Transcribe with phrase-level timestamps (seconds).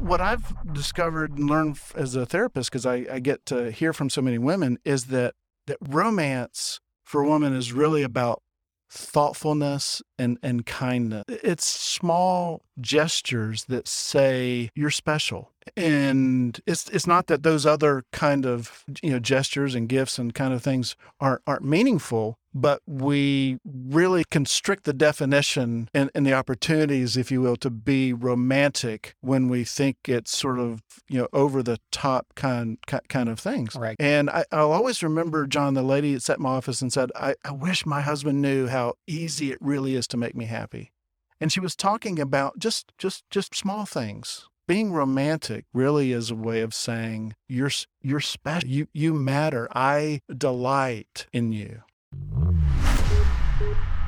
[0.00, 4.10] what I've discovered and learned as a therapist, because I, I get to hear from
[4.10, 5.34] so many women, is that
[5.66, 8.42] that romance for a woman is really about
[8.88, 11.24] thoughtfulness and, and kindness.
[11.28, 15.52] It's small gestures that say you're special.
[15.76, 20.32] And it's it's not that those other kind of you know gestures and gifts and
[20.32, 26.32] kind of things aren't aren't meaningful, but we really constrict the definition and, and, the
[26.32, 31.28] opportunities, if you will, to be romantic when we think it's sort of you know
[31.34, 33.76] over the top kind kind of things.
[33.76, 33.96] Right.
[34.00, 37.12] And I, will always remember John, the lady that sat in my office and said,
[37.14, 40.92] I, I wish my husband knew how easy it really is to make me happy.
[41.38, 46.34] And she was talking about just just just small things being romantic really is a
[46.34, 47.70] way of saying you're
[48.00, 51.82] you're special you you matter i delight in you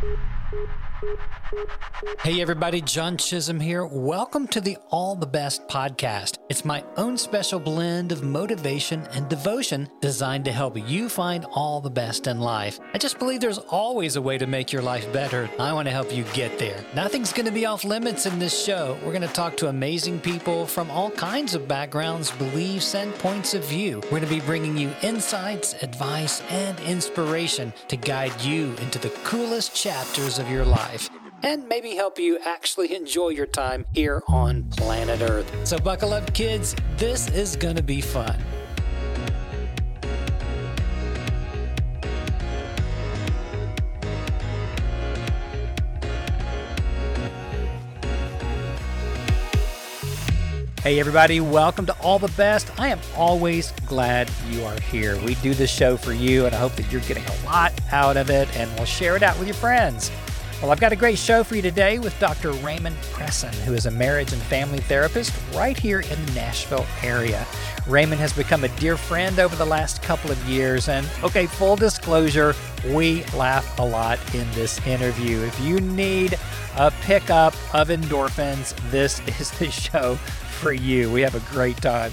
[0.02, 0.18] Thank
[0.52, 0.87] you.
[2.20, 3.86] Hey everybody, John Chisholm here.
[3.86, 6.38] Welcome to the All the Best podcast.
[6.48, 11.80] It's my own special blend of motivation and devotion designed to help you find all
[11.80, 12.80] the best in life.
[12.94, 15.48] I just believe there's always a way to make your life better.
[15.60, 16.84] I want to help you get there.
[16.96, 18.98] Nothing's going to be off limits in this show.
[19.04, 23.54] We're going to talk to amazing people from all kinds of backgrounds, beliefs, and points
[23.54, 24.00] of view.
[24.04, 29.10] We're going to be bringing you insights, advice, and inspiration to guide you into the
[29.22, 30.87] coolest chapters of your life
[31.42, 35.50] and maybe help you actually enjoy your time here on planet Earth.
[35.66, 36.74] So, buckle up, kids.
[36.96, 38.42] This is going to be fun.
[50.82, 52.70] Hey, everybody, welcome to All the Best.
[52.80, 55.20] I am always glad you are here.
[55.22, 58.16] We do this show for you, and I hope that you're getting a lot out
[58.16, 60.10] of it, and we'll share it out with your friends.
[60.60, 62.50] Well, I've got a great show for you today with Dr.
[62.50, 67.46] Ramon Presson, who is a marriage and family therapist right here in the Nashville area.
[67.86, 71.76] Ramon has become a dear friend over the last couple of years, and okay, full
[71.76, 72.56] disclosure,
[72.88, 75.38] we laugh a lot in this interview.
[75.42, 76.36] If you need
[76.76, 81.08] a pickup of endorphins, this is the show for you.
[81.08, 82.10] We have a great time.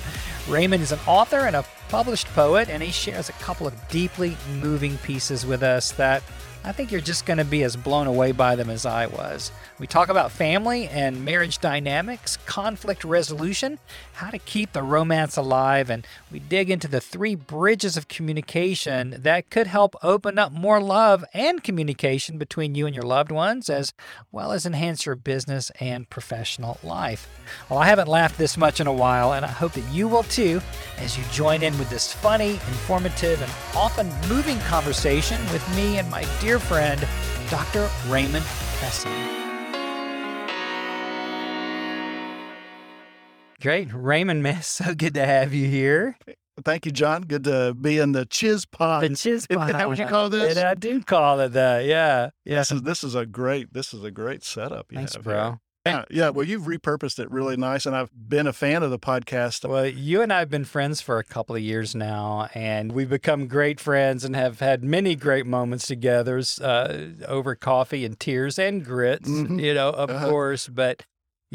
[0.48, 4.38] Ramon is an author and a published poet, and he shares a couple of deeply
[4.62, 6.22] moving pieces with us that
[6.66, 9.52] I think you're just going to be as blown away by them as I was.
[9.78, 13.78] We talk about family and marriage dynamics, conflict resolution,
[14.14, 19.18] how to keep the romance alive, and we dig into the three bridges of communication
[19.20, 23.70] that could help open up more love and communication between you and your loved ones,
[23.70, 23.92] as
[24.32, 27.28] well as enhance your business and professional life.
[27.70, 30.24] Well, I haven't laughed this much in a while, and I hope that you will
[30.24, 30.62] too
[31.00, 36.10] as you join in with this funny, informative, and often moving conversation with me and
[36.10, 37.06] my dear friend,
[37.50, 37.90] Dr.
[38.08, 38.42] Ramon
[38.80, 39.45] Presson.
[43.66, 43.92] Great.
[43.92, 46.20] Ramon, man, so good to have you here.
[46.64, 47.24] Thank you, John.
[47.24, 49.02] Good to be in the Chiz Pod.
[49.02, 49.70] The Chiz Pod.
[49.70, 50.56] Is that what you call this?
[50.56, 51.86] I do call it that.
[51.86, 52.30] Yeah.
[52.46, 52.60] Yeah.
[52.60, 54.92] This is, this is a great this is a great setup.
[54.92, 55.44] You Thanks, have bro.
[55.44, 55.60] Here.
[55.88, 56.30] Yeah, yeah.
[56.30, 59.68] Well, you've repurposed it really nice, and I've been a fan of the podcast.
[59.68, 63.10] Well, you and I have been friends for a couple of years now, and we've
[63.10, 66.98] become great friends and have had many great moments together uh,
[67.28, 69.60] over coffee and tears and grits, mm-hmm.
[69.60, 70.30] you know, of uh-huh.
[70.30, 70.68] course.
[70.68, 71.04] But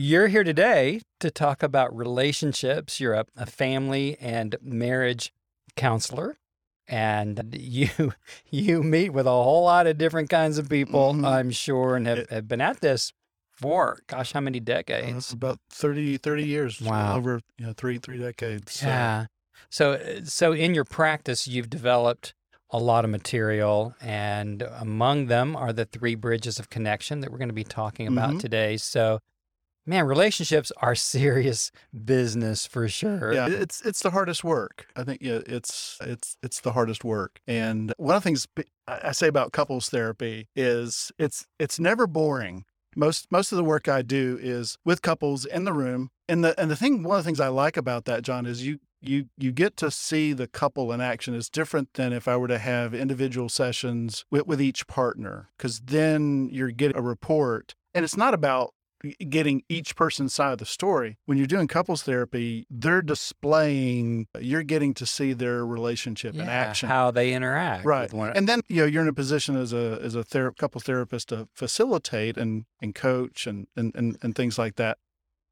[0.01, 3.01] you're here today to talk about relationships.
[3.01, 5.33] You're a, a family and marriage
[5.77, 6.39] counselor
[6.89, 7.89] and you
[8.51, 11.25] you meet with a whole lot of different kinds of people, mm-hmm.
[11.25, 13.13] I'm sure, and have, have been at this
[13.53, 15.33] for gosh, how many uh, decades?
[15.33, 16.81] Uh, about 30, 30 years.
[16.81, 17.17] Wow.
[17.17, 18.83] Over you know, three, three decades.
[18.83, 19.27] Yeah.
[19.69, 19.99] So.
[19.99, 22.33] so, so in your practice, you've developed
[22.71, 27.39] a lot of material, and among them are the three bridges of connection that we're
[27.39, 28.39] going to be talking about mm-hmm.
[28.39, 28.77] today.
[28.79, 29.19] So,
[29.87, 31.73] man, relationships are serious
[32.05, 33.33] business for sure.
[33.33, 34.87] Yeah, it's it's the hardest work.
[34.97, 37.41] I think yeah, it's it's it's the hardest work.
[37.47, 38.47] And one of the things
[38.87, 42.65] I say about couples therapy is it's it's never boring
[42.97, 46.11] most most of the work I do is with couples in the room.
[46.29, 48.67] And the and the thing one of the things I like about that, John, is
[48.67, 51.35] you you you get to see the couple in action.
[51.35, 55.81] is different than if I were to have individual sessions with, with each partner, because
[55.81, 57.75] then you're getting a report.
[57.95, 58.75] And it's not about
[59.29, 61.19] getting each person's side of the story.
[61.27, 66.49] When you're doing couples therapy, they're displaying, you're getting to see their relationship yeah, in
[66.49, 67.85] action, how they interact.
[67.85, 68.13] Right.
[68.13, 71.31] And then, you know, you're in a position as a, as a ther- couple therapist
[71.31, 74.99] to facilitate and, and coach and, and, and, and things like that.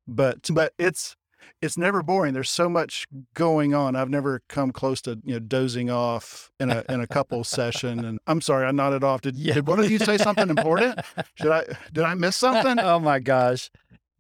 [0.07, 1.17] But, but it's,
[1.63, 2.35] it's never boring.
[2.35, 3.97] There's so much going on.
[3.97, 8.05] I've never come close to you know dozing off in a in a couple session.
[8.05, 9.21] And I'm sorry, I nodded off.
[9.23, 9.55] Did, yeah.
[9.55, 11.01] did one of you say something important?
[11.35, 12.79] Should I did I miss something?
[12.79, 13.71] oh my gosh.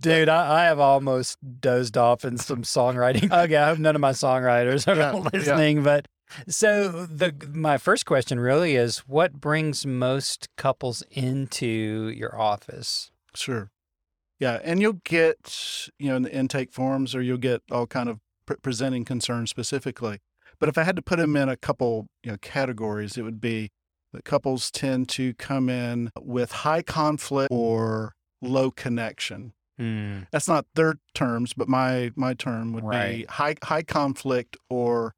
[0.00, 3.32] Dude, I, I have almost dozed off in some songwriting.
[3.44, 5.28] Okay, I hope none of my songwriters are Yeah, yeah.
[5.32, 5.82] listening.
[5.82, 6.06] But
[6.46, 11.66] so the my first question really is, what brings most couples into
[12.14, 13.10] your office?
[13.34, 13.70] Sure.
[14.38, 18.08] Yeah, and you'll get you know in the intake forms, or you'll get all kind
[18.08, 20.18] of pre- presenting concerns specifically.
[20.60, 23.40] But if I had to put them in a couple you know categories, it would
[23.40, 23.70] be
[24.12, 29.52] that couples tend to come in with high conflict or low connection.
[29.76, 30.20] Hmm.
[30.32, 35.14] That's not their terms, but my my term would be high high conflict or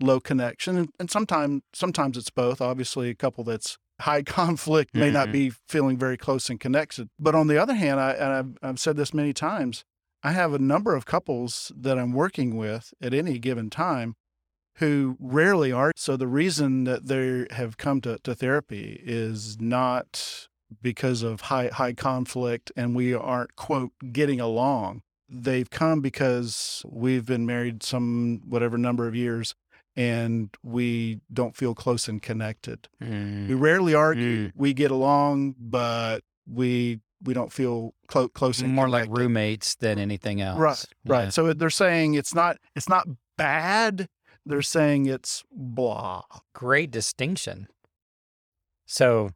[0.00, 2.60] low connection, and, and sometimes sometimes it's both.
[2.60, 5.32] Obviously, a couple that's high conflict may not Mhm.
[5.32, 7.08] be feeling very close and connected.
[7.18, 9.84] But on the other hand, I and I've, I've said this many times,
[10.22, 14.16] I have a number of couples that I'm working with at any given time
[14.78, 15.92] who rarely are.
[15.96, 20.48] So the reason that they have come to, to therapy is not
[20.82, 25.02] because of high high conflict and we aren't quote getting along.
[25.28, 29.54] They've come because we've been married some whatever number of years
[29.96, 32.88] and we don't feel close and connected.
[33.00, 33.48] Hmm.
[33.48, 34.50] We rarely argue.
[34.54, 39.98] We get along, but we we don't feel clo- close and More like roommates than
[39.98, 40.58] anything else.
[40.58, 41.24] Right, right.
[41.24, 41.28] Yeah.
[41.30, 43.06] So they're saying it's not it's not
[43.36, 44.08] bad.
[44.46, 46.22] They're saying it's blah.
[46.52, 47.68] Great distinction.
[48.86, 49.30] So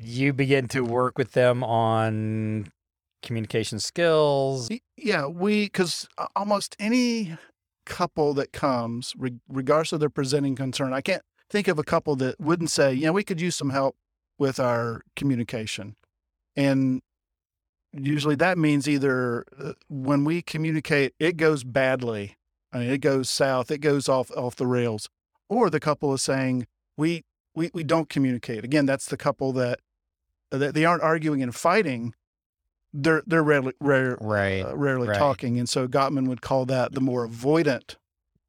[0.00, 2.70] you begin to work with them on
[3.22, 4.68] communication skills.
[4.96, 6.06] Yeah, we because
[6.36, 7.36] almost any
[7.84, 12.16] couple that comes, re- regardless of their presenting concern, I can't think of a couple
[12.16, 13.96] that wouldn't say, "Yeah, we could use some help
[14.38, 15.96] with our communication,"
[16.56, 17.02] and
[17.92, 22.36] usually that means either uh, when we communicate, it goes badly.
[22.72, 25.08] I mean, it goes south, it goes off off the rails,
[25.48, 26.66] or the couple is saying,
[26.96, 29.80] "We we we don't communicate." Again, that's the couple that
[30.50, 32.14] that they aren't arguing and fighting.
[32.96, 34.60] They're they're rarely rare, Right.
[34.64, 35.18] uh, rarely right.
[35.18, 37.96] talking, and so Gottman would call that the more avoidant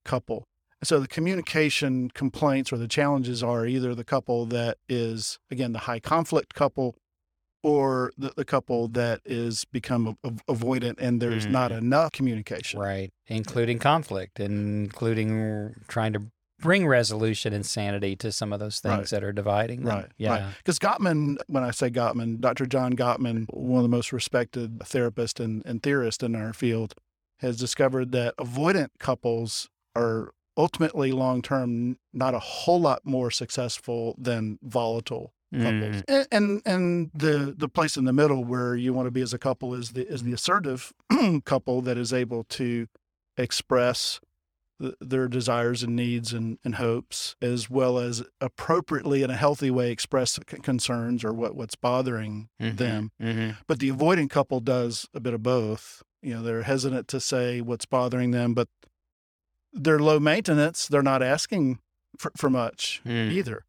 [0.06, 0.44] couple.
[0.82, 5.74] And so the communication complaints or the challenges are either the couple that is again
[5.74, 6.96] the high conflict couple,
[7.64, 12.80] or the, the couple that is become a- a- avoidant and there's not enough communication.
[12.80, 13.12] Right.
[13.26, 16.22] Including conflict, including trying to
[16.60, 19.08] bring resolution and sanity to some of those things Right.
[19.10, 19.96] that are dividing them.
[19.98, 20.30] Right, Yeah.
[20.46, 20.54] right.
[20.58, 22.66] Because Gottman, when I say Gottman, Dr.
[22.66, 26.94] John Gottman, one of the most respected therapists and, and theorists in our field,
[27.40, 34.16] has discovered that avoidant couples are ultimately long term not a whole lot more successful
[34.18, 36.02] than volatile couples.
[36.02, 36.04] Mm.
[36.08, 39.34] And, and and the the place in the middle where you want to be as
[39.34, 40.94] a couple is the is the assertive
[41.46, 42.88] couple that is able to
[43.38, 44.20] express
[44.82, 49.72] th- their desires and needs and, and hopes, as well as appropriately in a healthy
[49.72, 52.78] way express c- concerns or what, what's bothering Mhm.
[52.78, 53.12] them.
[53.22, 53.58] Mhm.
[53.68, 56.04] But the avoiding couple does a bit of both.
[56.22, 58.68] You know, they're hesitant to say what's bothering them, but
[59.74, 60.88] they're low maintenance.
[60.88, 61.80] They're not asking
[62.18, 63.32] for, for much Mm.
[63.32, 63.66] either.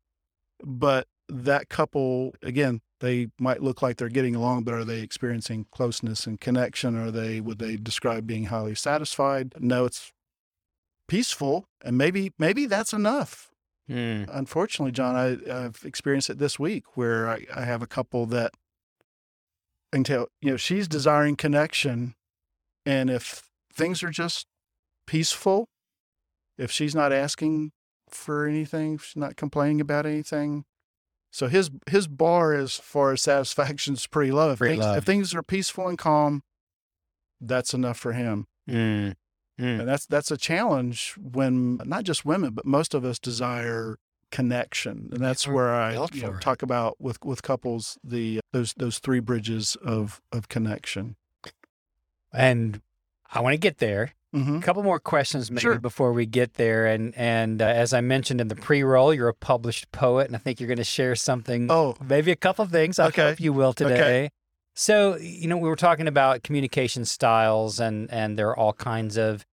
[0.64, 5.67] But that couple, again, they might look like they're getting along, but are they experiencing
[5.70, 6.97] closeness and connection?
[6.97, 9.52] Are they would they describe being highly satisfied?
[9.59, 10.12] No, it's
[11.08, 13.50] peaceful, and maybe maybe that's enough.
[13.88, 14.29] Mm.
[14.32, 18.53] Unfortunately, John, I, I've experienced it this week where I, I have a couple that
[20.05, 22.14] tell, you know, she's desiring connection.
[22.85, 23.42] And if
[23.73, 24.47] things are just
[25.07, 25.69] peaceful,
[26.59, 27.73] if she's not asking
[28.11, 30.64] for anything, if she's not complaining about anything.
[31.33, 34.52] So his his bar as far as satisfaction is pretty low.
[34.52, 34.95] If, things, low.
[34.95, 36.42] if things are peaceful and calm,
[37.40, 38.47] that's enough for him.
[38.69, 39.16] Mm.
[39.61, 39.81] Mm.
[39.81, 43.97] And that's that's a challenge when not just women, but most of us desire
[44.31, 48.99] connection, and that's where I you know, talk about with with couples the those those
[48.99, 51.17] three bridges of of connection.
[52.33, 52.81] And
[53.33, 54.13] I want to get there.
[54.33, 55.79] hmm A couple more questions maybe Sure.
[55.79, 56.87] before we get there.
[56.87, 60.39] And and uh, as I mentioned in the pre-roll, you're a published poet, and I
[60.39, 62.99] think you're going to share something Oh, maybe a couple things.
[62.99, 63.23] I Okay.
[63.31, 64.31] hope you will today.
[64.78, 69.16] So, you know, we were talking about communication styles and and there are all kinds
[69.16, 69.45] of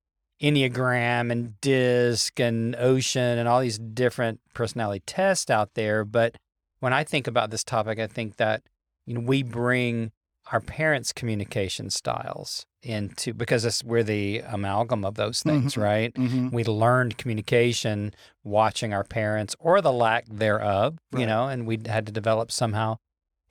[0.42, 6.36] Enneagram and DISC and Ocean and all these different personality tests out there, but
[6.82, 8.64] when I think about this topic, I think that
[9.06, 10.12] you know, we bring
[10.52, 15.82] our parents' communication styles into because we're the amalgam of those things, Mhm.
[15.82, 16.18] right?
[16.18, 18.14] hmm we learned communication
[18.44, 22.98] watching our parents or the lack thereof, you know, and we had to develop somehow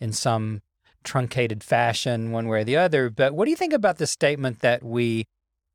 [0.00, 0.60] in some
[1.04, 3.10] truncated fashion, one way or the other.
[3.10, 5.26] But what do you think about the statement that we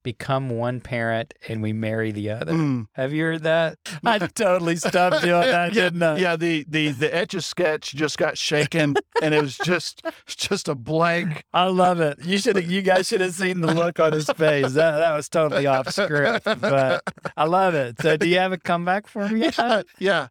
[0.07, 2.53] become one parent and we marry the other.
[2.53, 2.87] Mm.
[2.93, 3.77] Have you heard that?
[4.05, 6.17] I totally stopped doing that, yeah, didn't I?
[6.17, 10.69] yeah, the the the etch a sketch just got shaken, and it was just just
[10.69, 11.43] a blank.
[11.51, 12.23] I love it.
[12.23, 12.71] You should have.
[12.71, 14.71] You guys should have seen the look on his face.
[14.73, 17.03] That that was totally off script, but
[17.35, 18.01] I love it.
[18.01, 19.51] So, do you have a comeback for me?
[19.57, 20.27] Yeah, yeah.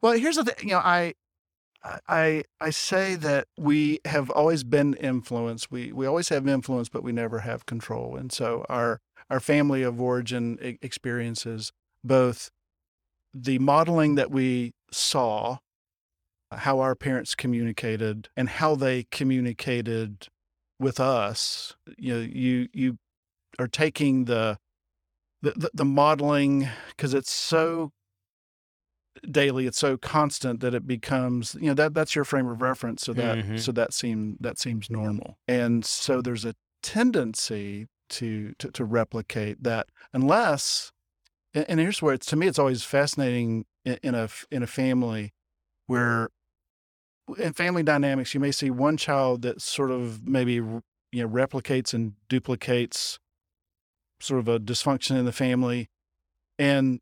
[0.00, 0.68] Well, here's the thing.
[0.68, 1.14] You know, I
[1.84, 5.70] I I say that we have always been influenced.
[5.70, 8.16] We we always have influence, but we never have control.
[8.16, 11.72] And so our our family of origin experiences
[12.04, 12.50] both
[13.34, 15.58] the modeling that we saw,
[16.50, 20.28] uh, how our parents communicated, and how they communicated
[20.78, 21.74] with us.
[21.98, 22.98] You know, you you
[23.58, 24.58] are taking the,
[25.42, 27.92] the, the modeling because it's so
[29.30, 33.02] daily it's so constant that it becomes you know that that's your frame of reference
[33.02, 33.60] so that Mhm.
[33.60, 39.62] so that seem that seems normal and so there's a tendency to to, to replicate
[39.62, 40.90] that unless
[41.54, 45.32] and here's where it's to me it's always fascinating in, in a in a family
[45.86, 46.28] where
[47.38, 50.82] in family dynamics you may see one child that sort of maybe you
[51.14, 53.18] know replicates and duplicates
[54.20, 55.88] sort of a dysfunction in the family
[56.58, 57.00] and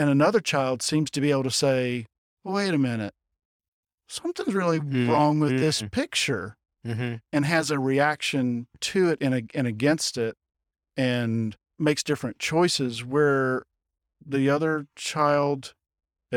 [0.00, 2.06] and another child seems to be able to say
[2.42, 3.12] wait a minute.
[4.08, 5.90] Something's really Mm, wrong with this mm.
[5.90, 7.16] picture Mm-hmm.
[7.30, 10.34] and has a reaction to it and, and against it
[10.96, 13.64] and makes different choices where
[14.24, 15.74] the other child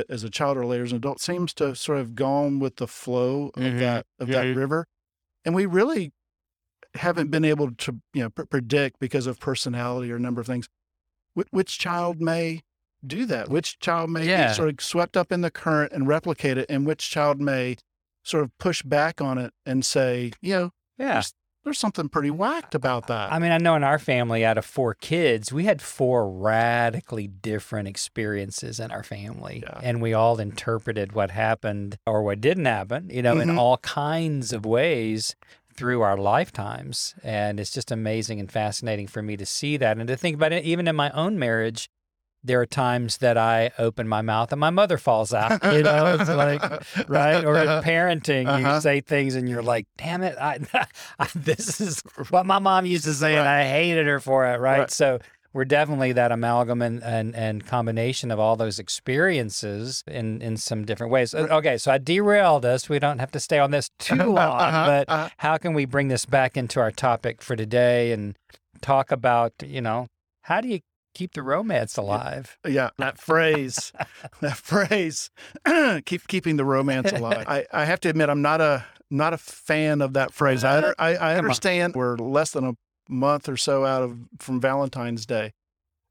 [0.10, 2.88] as a child or later as an adult seems to sort of gone with the
[2.88, 4.86] flow of Mhm, that of that river.
[5.46, 6.12] And we really
[6.96, 10.48] haven't been able to you know pr- predict because of personality or a number of
[10.48, 10.68] things
[11.36, 12.62] which, which child may
[13.06, 14.48] do that which child may Yeah.
[14.50, 17.76] be sort of swept up in the current and replicate it and which child may
[18.24, 21.14] sort of push back on it and say you know Yeah.
[21.14, 21.34] there's,
[21.66, 24.66] there's something pretty whacked about that I mean, I know in our family, out of
[24.66, 29.64] four kids, we had four radically different experiences in our family.
[29.66, 29.80] Yeah.
[29.82, 33.58] And we all interpreted what happened or what didn't happen, you know, in Mhm.
[33.58, 35.36] all kinds of ways
[35.76, 37.16] through our lifetimes.
[37.24, 40.52] And it's just amazing and fascinating for me to see that and to think about
[40.52, 40.66] it.
[40.66, 41.90] Even in my own marriage,
[42.44, 46.18] there are times that I open my mouth and my mother falls out, you know,
[46.20, 46.62] it's like,
[47.10, 47.44] right?
[47.46, 48.80] Or in parenting, you Uh-huh.
[48.82, 50.60] say things and you're like, damn it, I,
[51.20, 54.58] I, this is what my mom used to say, and I hated her for it,
[54.60, 54.80] right?
[54.80, 54.92] Right.
[54.92, 55.20] So
[55.54, 60.84] we're definitely that amalgam and, and, and combination of all those experiences in, in some
[60.86, 61.34] different ways.
[61.34, 62.90] Okay, so I derailed us.
[62.90, 65.30] We don't have to stay on this too long, Uh-huh, but uh-huh.
[65.38, 68.36] how can we bring this back into our topic for today and
[68.82, 70.08] talk about, you know,
[70.42, 70.80] how do you
[71.14, 72.58] keep the romance alive?
[72.68, 73.92] Yeah, that phrase,
[74.42, 75.30] that phrase,
[76.06, 77.46] keep keeping the romance alive.
[77.48, 80.64] I, I have to admit, I'm not a not a fan of that phrase.
[80.64, 82.74] I uh, under- I, I understand we're less than a
[83.10, 85.54] month or so out of from Valentine's Day.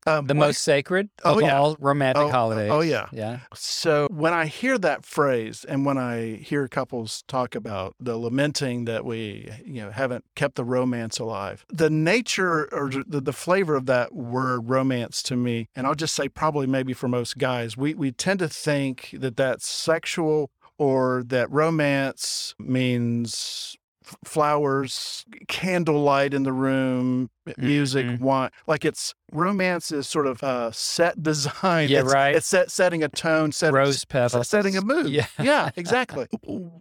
[0.07, 1.59] Um, The most sacred Oh, of yeah.
[1.59, 2.71] all romantic oh, holidays.
[2.73, 3.07] Oh yeah.
[3.13, 3.41] Yeah.
[3.55, 8.85] So when I hear that phrase, and when I hear couples talk about the lamenting
[8.87, 13.77] that we, you know, haven't kept the romance alive, the nature or the, the flavor
[13.77, 17.77] of that word romance to me, and I'll just say probably maybe for most guys,
[17.77, 23.77] we we tend to think that that's sexual or that romance means
[24.25, 28.21] flowers, candlelight in the room, music, Mhm.
[28.21, 28.51] wine.
[28.67, 31.89] Like it's romance is sort of uh, set design.
[31.89, 32.35] Yeah, It's- right.
[32.37, 34.49] It's set, setting a tone, set, Rose petals.
[34.49, 35.09] setting a mood.
[35.09, 35.27] Yeah.
[35.41, 36.27] yeah, exactly.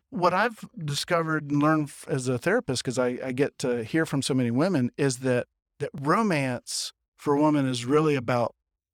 [0.10, 4.22] What I've discovered and learned as a therapist, because I, I get to hear from
[4.22, 5.48] so many women, is that
[5.80, 8.54] that romance for a woman is really about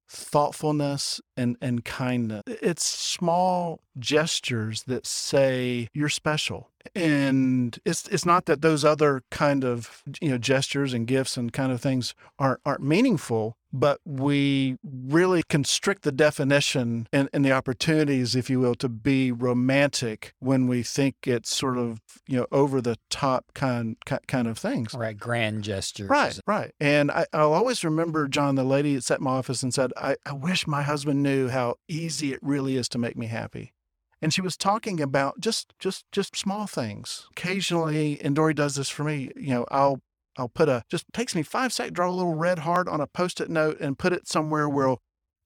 [0.09, 2.43] thoughtfulness and, and kindness.
[2.47, 6.69] It's small gestures that say you're special.
[6.95, 11.51] And it's it's not that those other kind of you know gestures and gifts and
[11.51, 17.51] kind of things aren't aren't meaningful, but we really constrict the definition and, and the
[17.51, 22.47] opportunities, if you will, to be romantic when we think it's sort of you know
[22.53, 24.93] over the top kind kind of things.
[24.93, 25.17] Right.
[25.17, 26.09] Grand gestures.
[26.09, 26.71] Right, right.
[26.79, 29.91] And I, I'll always remember, John, the lady that sat in my office and said,
[29.97, 33.73] I, I wish my husband knew how easy it really is to make me happy.
[34.21, 37.27] And she was talking about just just just small things.
[37.31, 40.01] Occasionally, and Dorrie does this for me, you know, I'll
[40.37, 43.07] I'll put a just takes me five seconds, draw a little red heart on a
[43.07, 44.95] post-it note and put it somewhere where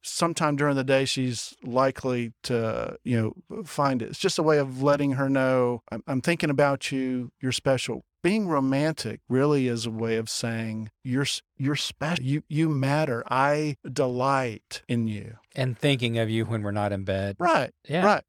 [0.04, 4.10] sometime during the day she's likely to, you know, find it.
[4.10, 8.04] It's just a way of letting her know I'm, I'm thinking about you, you're special
[8.24, 11.26] being romantic really is a way of saying you're
[11.58, 12.24] you're special.
[12.24, 13.24] You you matter.
[13.30, 15.38] I delight in you.
[15.56, 17.36] And thinking of you when we're not in bed.
[17.40, 17.72] Right.
[17.88, 18.06] Yeah.
[18.06, 18.24] Right.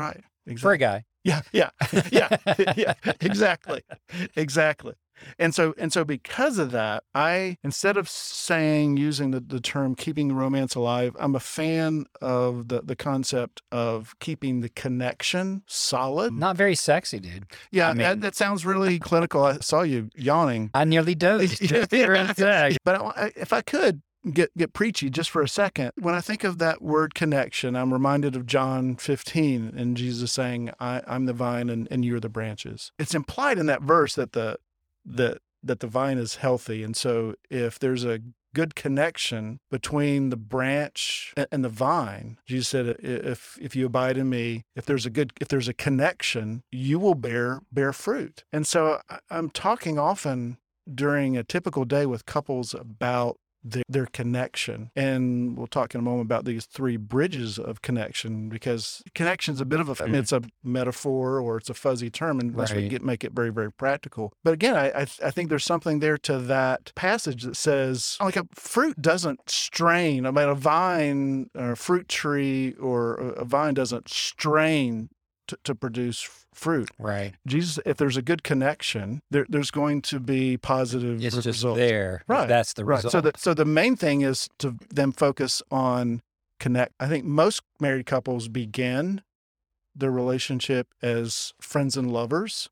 [0.00, 0.22] Right.
[0.46, 0.74] For Exactly.
[0.74, 1.04] a guy.
[1.22, 1.40] Yeah.
[1.52, 1.70] Yeah.
[2.10, 2.36] Yeah.
[2.76, 2.94] yeah.
[3.20, 3.82] Exactly.
[4.36, 4.94] Exactly.
[5.38, 9.94] and so and so because of that, I instead of saying using the, the term
[9.94, 16.32] keeping romance alive, I'm a fan of the the concept of keeping the connection solid.
[16.32, 17.44] Not very sexy, dude.
[17.70, 19.44] Yeah, I mean- that, that sounds really clinical.
[19.44, 20.70] I saw you yawning.
[20.72, 21.58] I nearly dozed.
[21.68, 22.76] for a sec.
[22.84, 24.00] But I, if I could
[24.32, 27.92] get get preachy just for a second, when I think of that word connection, I'm
[27.92, 32.28] reminded of John 15 and Jesus saying, I, "I'm the vine and, and you're the
[32.28, 34.58] branches." It's implied in that verse that the
[35.04, 38.20] that that the vine is healthy, and so if there's a
[38.54, 42.38] good connection between the branch and the vine.
[42.46, 45.74] Jesus said, "If if you abide in me, if there's a good if there's a
[45.74, 49.00] connection, you will bear bear fruit." And so
[49.30, 50.58] I'm talking often
[50.92, 54.90] during a typical day with couples about their, their connection.
[54.96, 59.60] And we'll talk in a moment about these three bridges of connection because connection is
[59.60, 60.20] a bit of a, I mean, mm-hmm.
[60.20, 62.90] it's a metaphor or it's a fuzzy term, and unless we Right.
[62.90, 64.32] get, make it very, very practical.
[64.42, 68.36] But again, I, I, I think there's something there to that passage that says, like
[68.36, 70.26] a fruit doesn't strain.
[70.26, 75.10] I mean, a vine or a fruit tree or a vine doesn't strain
[75.50, 76.88] to, to produce fruit.
[76.98, 77.34] Right.
[77.46, 82.22] Jesus, if there's a good connection, there, there's going to be positive It's just there.
[82.26, 82.96] Right, That's the Right.
[83.04, 83.12] result.
[83.12, 86.22] So the so the main thing is to then focus on
[86.58, 86.92] connect.
[87.00, 89.22] I think most married couples begin
[89.94, 92.68] their relationship as friends and lovers.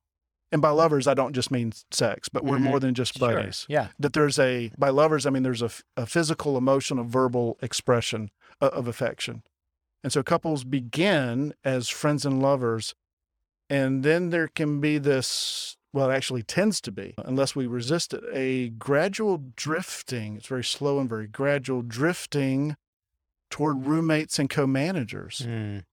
[0.50, 2.62] And by lovers, I don't just mean sex, but we're Mhm.
[2.62, 3.34] more than just Sure.
[3.34, 3.66] buddies.
[3.68, 3.88] Yeah.
[3.98, 5.70] That there's a by lovers, I mean there's a
[6.06, 8.30] physical, emotional, verbal expression
[8.60, 9.42] of, of affection.
[10.04, 12.94] And so couples begin as friends and lovers,
[13.68, 18.12] and then there can be this well, it actually tends to be, unless we resist
[18.12, 20.36] it, a gradual drifting.
[20.36, 22.76] It's very slow and very gradual drifting
[23.50, 25.46] toward roommates and co-managers.
[25.46, 25.84] Mm.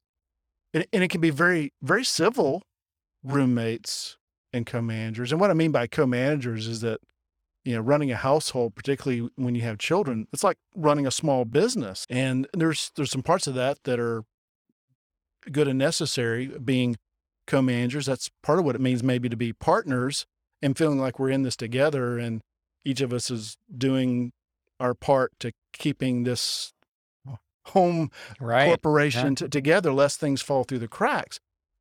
[0.74, 2.64] And, and it can be very, very civil
[3.24, 4.18] roommates
[4.52, 5.32] and co-managers.
[5.32, 7.00] And what I mean by co-managers is that,
[7.66, 11.44] you know, running a household, particularly when you have children, it's like running a small
[11.46, 12.06] business.
[12.10, 14.24] And there's there's some parts of that that are
[15.52, 16.96] good and necessary, being
[17.48, 18.06] co-managers.
[18.06, 20.26] That's part of what it means maybe to be partners
[20.62, 22.42] and feeling like we're in this together and
[22.84, 24.32] each of us is doing
[24.80, 26.72] our part to keeping this
[27.68, 28.68] home Right.
[28.68, 31.40] corporation t- together lest things fall through the cracks.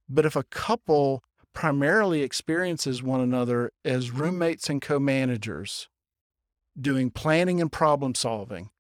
[0.08, 1.22] But if a couple
[1.54, 5.88] primarily experiences one another as roommates and co-managers
[6.78, 8.70] doing planning and problem solving,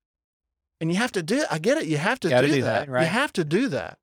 [0.80, 2.86] and you have to do I get it, you have to Gotta do, do that.
[2.86, 3.02] that, right.
[3.02, 3.98] You have to do that.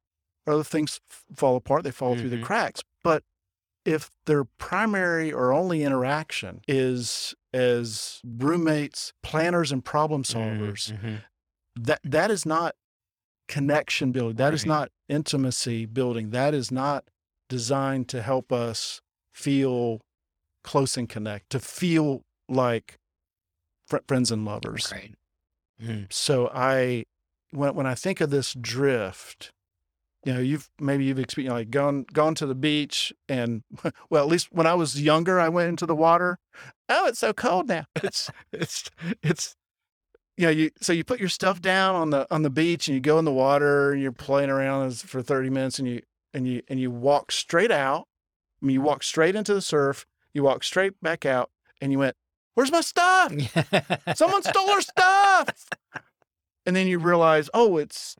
[0.48, 1.00] Or the things
[1.36, 2.44] fall apart, they fall through the Mhm.
[2.44, 2.82] cracks.
[3.04, 3.24] But
[3.86, 11.22] if their primary or only interaction is as roommates, planners, and problem solvers, Mhm.
[11.76, 12.76] that that is not
[13.48, 14.68] connection building That is Right.
[14.68, 17.06] not intimacy building that is not
[17.52, 19.02] designed to help us
[19.34, 20.00] feel
[20.64, 22.98] close and connect to feel like
[23.88, 25.14] fr- friends and lovers Right.
[25.82, 26.12] Mhm.
[26.14, 27.04] so i
[27.52, 29.52] when, when i think of this drift
[30.24, 33.64] you know you've maybe you've experienced like gone gone to the beach and
[34.10, 36.38] well at least when i was younger i went into the water
[36.90, 38.90] oh it's so cold now it's it's
[39.24, 39.56] it's
[40.38, 42.96] you know you so you put your stuff down on the on the beach and
[42.96, 46.02] you go in the water and you're playing around for 30 minutes and you
[46.34, 48.08] and you and you walk straight out
[48.62, 51.50] i mean you walk straight into the surf you walk straight back out
[51.82, 52.16] and you went
[52.54, 53.32] where's my stuff
[54.16, 55.70] someone stole our stuff
[56.66, 58.16] and then you realize oh it's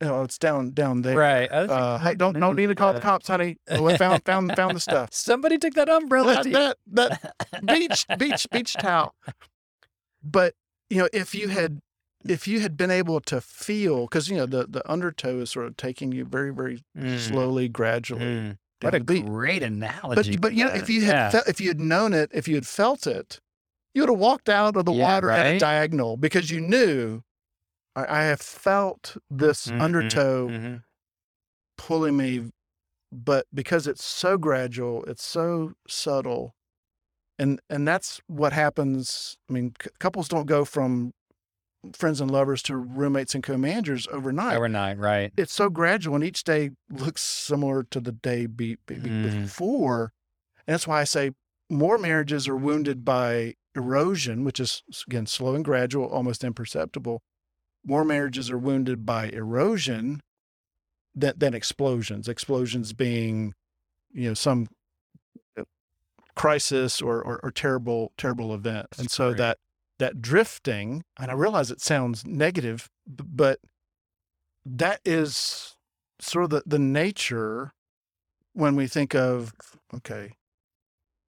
[0.00, 1.50] you know it's down down there right.
[1.50, 3.58] I uh, hey, don't don't need to call the cops, honey.
[3.80, 5.10] We found found found the stuff.
[5.12, 6.42] Somebody took that umbrella.
[6.42, 9.14] That, that that beach beach beach towel.
[10.22, 10.54] But
[10.90, 11.80] you know, if you had
[12.26, 15.66] if you had been able to feel, because you know the the undertow is sort
[15.66, 17.18] of taking you very very Mm.
[17.20, 18.24] slowly, gradually.
[18.24, 18.58] Mm.
[18.80, 20.32] What a great analogy.
[20.32, 21.30] But but you know, if you had Yeah.
[21.30, 23.38] felt, if you had known it, if you had felt it,
[23.94, 27.22] you would have walked out of the Yeah, water at a diagonal because you knew.
[27.96, 30.82] I, I have felt this Mhm, undertow Mhm.
[31.78, 32.50] pulling me
[33.12, 36.54] but because it's so gradual it's so subtle
[37.38, 41.12] and and that's what happens i mean c- couples don't go from
[41.92, 45.32] friends and lovers to roommates and co-managers overnight Overnight, right?
[45.36, 49.42] it's so gradual and each day looks similar to the day be, be- be- Mm.
[49.42, 50.12] before
[50.66, 51.30] and that's why i say
[51.70, 57.22] more marriages are wounded by erosion which is again slow and gradual almost imperceptible
[57.84, 60.20] more marriages are wounded by erosion
[61.14, 63.52] than, than explosions explosions being
[64.12, 64.68] you know some
[65.58, 65.62] uh,
[66.34, 69.36] crisis or, or, or terrible terrible event and so Right.
[69.38, 69.58] that
[70.04, 73.58] that drifting and i realize it sounds negative but
[74.64, 75.76] that is
[76.20, 77.72] sort of the, the nature
[78.52, 79.52] when we think of
[79.94, 80.32] okay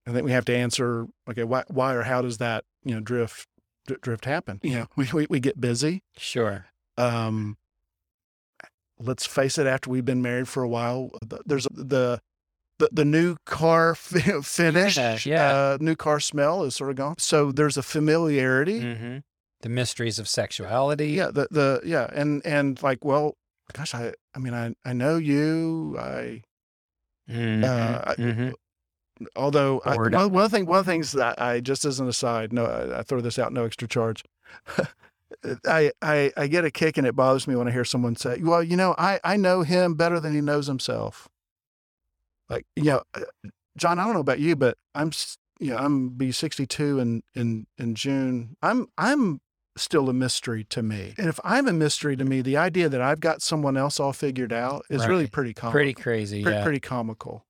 [0.05, 2.99] I think we have to answer, okay, why, why or how does that, you know,
[2.99, 3.47] drift,
[3.87, 4.59] dr- drift happen?
[4.61, 6.03] You know, we, we, we get busy.
[6.17, 6.65] Sure.
[6.97, 7.57] Um,
[8.99, 12.21] let's face it, after we've been married for a while, th- there's the,
[12.83, 15.51] the, the new car fi- finish, Yeah.
[15.53, 17.15] Uh, new car smell is sort of gone.
[17.17, 18.79] So there's a familiarity.
[18.81, 19.17] hmm
[19.61, 21.09] The mysteries of sexuality.
[21.11, 21.27] Yeah.
[21.31, 22.07] The, the, yeah.
[22.13, 23.35] And, and like, well,
[23.73, 26.41] gosh, I, I mean, I, I know you, I,
[27.29, 28.53] Mhm, Uh, I- mhm.
[29.37, 32.51] although I, one, one thing one of the things that I just as an aside,
[32.51, 34.23] no, I, I throw this out, no extra charge.
[35.65, 38.39] I, I I get a kick and it bothers me when I hear someone say,
[38.41, 41.27] "Well, you know, I I know him better than he knows himself."
[42.49, 43.21] Like, you know, uh,
[43.77, 45.11] John, I don't know about you, but I'm
[45.59, 48.55] you know I'm be 62 in in in June.
[48.61, 49.41] I'm I'm
[49.75, 53.01] still a mystery to me, and if I'm a mystery to me, the idea that
[53.01, 55.71] I've got someone else all figured out is really pretty comical.
[55.71, 56.43] Pretty crazy.
[56.43, 56.63] pretty, yeah.
[56.63, 57.45] pretty comical.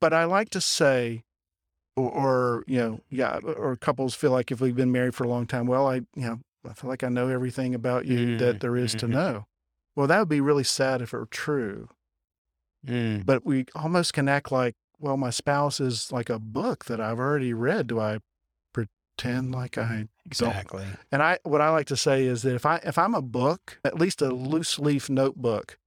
[0.00, 1.24] But I like to say,
[1.96, 5.28] or, or you know, yeah, or couples feel like if we've been married for a
[5.28, 8.38] long time, well, I, you know, I feel like I know everything about you Mm,
[8.38, 9.10] that there is to mhm.
[9.10, 9.46] know.
[9.96, 11.88] Well, that would be really sad if it were true.
[12.86, 13.26] Mm.
[13.26, 17.18] But we almost can act like, well, my spouse is like a book that I've
[17.18, 17.86] already read.
[17.88, 18.18] Do I
[18.72, 20.84] pretend like I Exactly.
[21.12, 23.78] and I what I like to say is that if I if I'm a book,
[23.84, 25.78] at least a loose leaf notebook,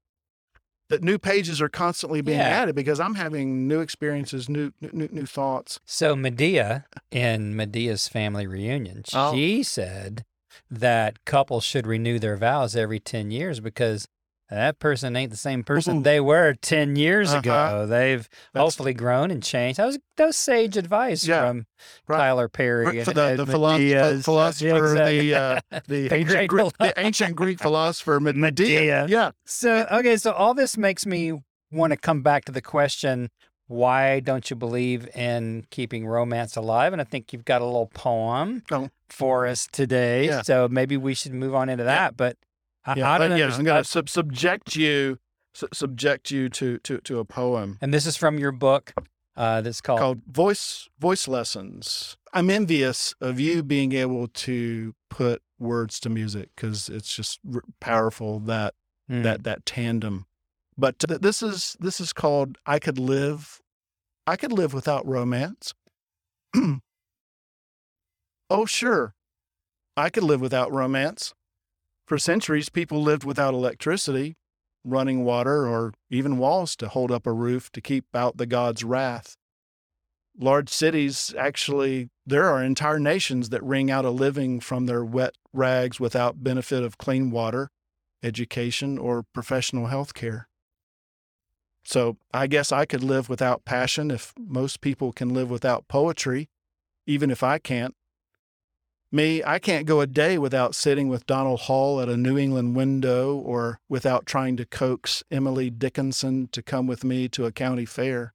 [0.89, 2.47] that new pages are constantly being Yeah.
[2.61, 5.79] added because I'm having new experiences, new new new, thoughts.
[5.85, 9.33] So Madea in Madea's family reunion, Oh.
[9.33, 10.25] she said
[10.69, 14.07] that couples should renew their vows every 10 years because
[14.55, 16.01] that person ain't the same person Ooh.
[16.03, 17.39] they were 10 years Uh-huh.
[17.39, 17.85] ago.
[17.87, 19.79] They've That's- hopefully grown and changed.
[19.79, 21.65] That was that was sage advice Yeah, from
[22.07, 22.17] right.
[22.17, 22.99] Tyler Perry.
[22.99, 25.19] And the, the philo- philosopher, Yeah, exactly.
[25.29, 28.39] the uh, the, The ancient Greek, the ancient Greek philosopher Medea.
[28.41, 29.07] Medea.
[29.07, 31.33] Yeah, So, okay, so all this makes me
[31.71, 33.29] want to come back to the question
[33.67, 36.91] why don't you believe in keeping romance alive?
[36.93, 38.89] And I think you've got a little poem Oh.
[39.09, 40.25] for us today.
[40.27, 40.41] Yeah.
[40.43, 42.15] So maybe we should move on into that.
[42.17, 42.35] But
[42.85, 43.11] I, yeah.
[43.11, 43.67] I but don't yeah, understand.
[43.67, 45.19] I'm gonna sub- subject you
[45.53, 47.77] su- subject you to to to a poem.
[47.81, 48.93] And this is from your book
[49.35, 52.17] uh, that's called, called voice voice lessons.
[52.33, 57.63] I'm envious of you being able to put words to music because it's just r-
[57.79, 58.73] powerful that
[59.11, 60.27] Mm, that that tandem.
[60.77, 63.59] But th- this is this is called I could live
[64.25, 65.73] I could live without romance.
[68.49, 69.13] oh sure.
[69.97, 71.33] I could live without romance.
[72.05, 74.35] For centuries people lived without electricity,
[74.83, 78.83] running water or even walls to hold up a roof to keep out the god's
[78.83, 79.35] wrath.
[80.37, 85.35] Large cities actually there are entire nations that wring out a living from their wet
[85.53, 87.69] rags without benefit of clean water
[88.23, 90.47] education or professional health care
[91.83, 96.49] so i guess i could live without passion if most people can live without poetry
[97.05, 97.95] even if i can't
[99.13, 102.75] me i can't go a day without sitting with donald hall at a new england
[102.75, 107.85] window or without trying to coax emily dickinson to come with me to a county
[107.85, 108.33] fair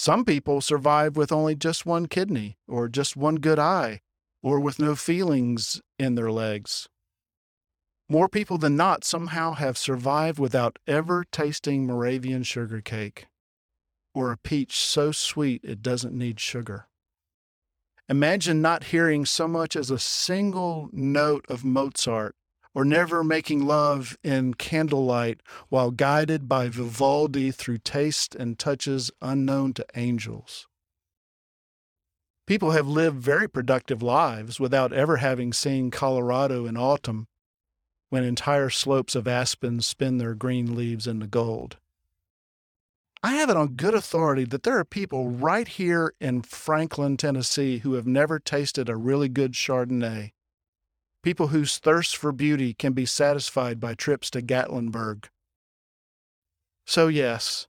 [0.00, 4.00] some people survive with only just one kidney, or just one good eye,
[4.42, 6.88] or with no feelings in their legs.
[8.08, 13.26] More people than not somehow have survived without ever tasting Moravian sugar cake,
[14.14, 16.86] or a peach so sweet it doesn't need sugar.
[18.10, 22.34] Imagine not hearing so much as a single note of Mozart,
[22.74, 29.74] or never making love in candlelight while guided by Vivaldi through taste and touches unknown
[29.74, 30.66] to angels.
[32.48, 37.28] People have lived very productive lives without ever having seen Colorado in autumn
[38.08, 41.76] when entire slopes of aspens spin their green leaves into gold.
[43.22, 47.78] I have it on good authority that there are people right here in Franklin, Tennessee,
[47.78, 50.32] who have never tasted a really good Chardonnay.
[51.22, 55.26] People whose thirst for beauty can be satisfied by trips to Gatlinburg.
[56.86, 57.66] So, yes,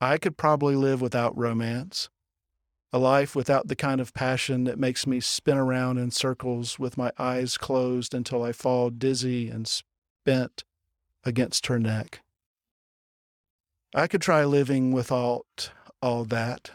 [0.00, 2.08] I could probably live without romance,
[2.90, 6.96] a life without the kind of passion that makes me spin around in circles with
[6.96, 10.64] my eyes closed until I fall dizzy and spent
[11.22, 12.22] against her neck.
[13.96, 15.70] I could try living without
[16.02, 16.70] all that,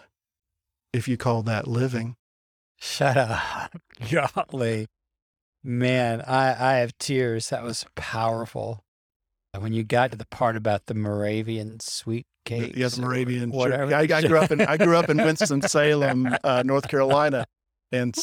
[0.92, 2.16] if you call that living.
[2.80, 3.80] Shut up.
[4.12, 4.88] Golly.
[5.64, 7.50] Man, I, I have tears.
[7.50, 8.84] That was powerful.
[9.58, 12.76] When you got to the part about the Moravian sweet cakes.
[12.76, 13.52] Yes, or Moravian.
[13.52, 13.94] Whatever.
[13.94, 17.46] I, I grew up in I grew up in Winston Salem, uh, North Carolina,
[17.92, 18.18] and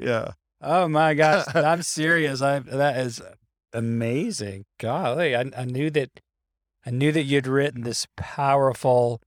[0.00, 2.42] yeah, Oh my gosh, I'm serious.
[2.42, 3.20] I that is
[3.72, 4.64] amazing.
[4.78, 6.10] Golly, I, I knew that
[6.86, 9.20] I knew that you'd written this powerful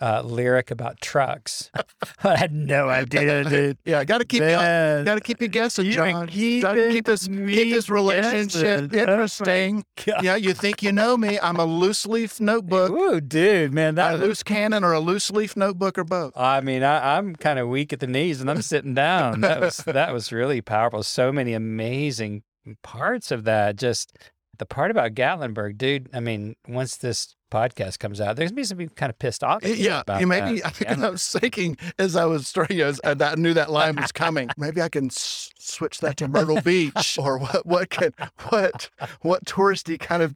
[0.00, 1.70] uh, lyric about trucks.
[2.24, 3.78] I had no idea, dude.
[3.84, 6.26] Yeah, got to keep Man, got to keep you guessing, John.
[6.26, 8.98] been Got to keep this keep this relationship guessing.
[8.98, 9.84] interesting.
[10.04, 10.24] God.
[10.24, 11.38] Yeah, you think you know me?
[11.38, 15.56] I'm a loose leaf notebook, Ooh, dude, man, a loose cannon, or a loose leaf
[15.56, 16.32] notebook, or both.
[16.36, 19.42] I mean, I, I'm kind of weak at the knees, and I'm sitting down.
[19.42, 21.02] That was that was really powerful.
[21.02, 22.42] So many amazing
[22.82, 23.76] parts of that.
[23.76, 24.16] Just
[24.58, 26.08] the part about Gatlinburg, dude.
[26.12, 29.44] I mean, once this podcast comes out, there's gonna be some people kind of pissed
[29.44, 29.64] off.
[29.64, 30.66] at Yeah, you maybe that.
[30.66, 31.06] I think Yeah.
[31.06, 34.10] I was thinking as I was starting, as uh, I that- knew that line was
[34.12, 34.48] coming.
[34.58, 37.64] Maybe I can s- switch that to Myrtle Beach, or what?
[37.66, 38.12] What can
[38.48, 38.90] what
[39.20, 40.34] what touristy kind of?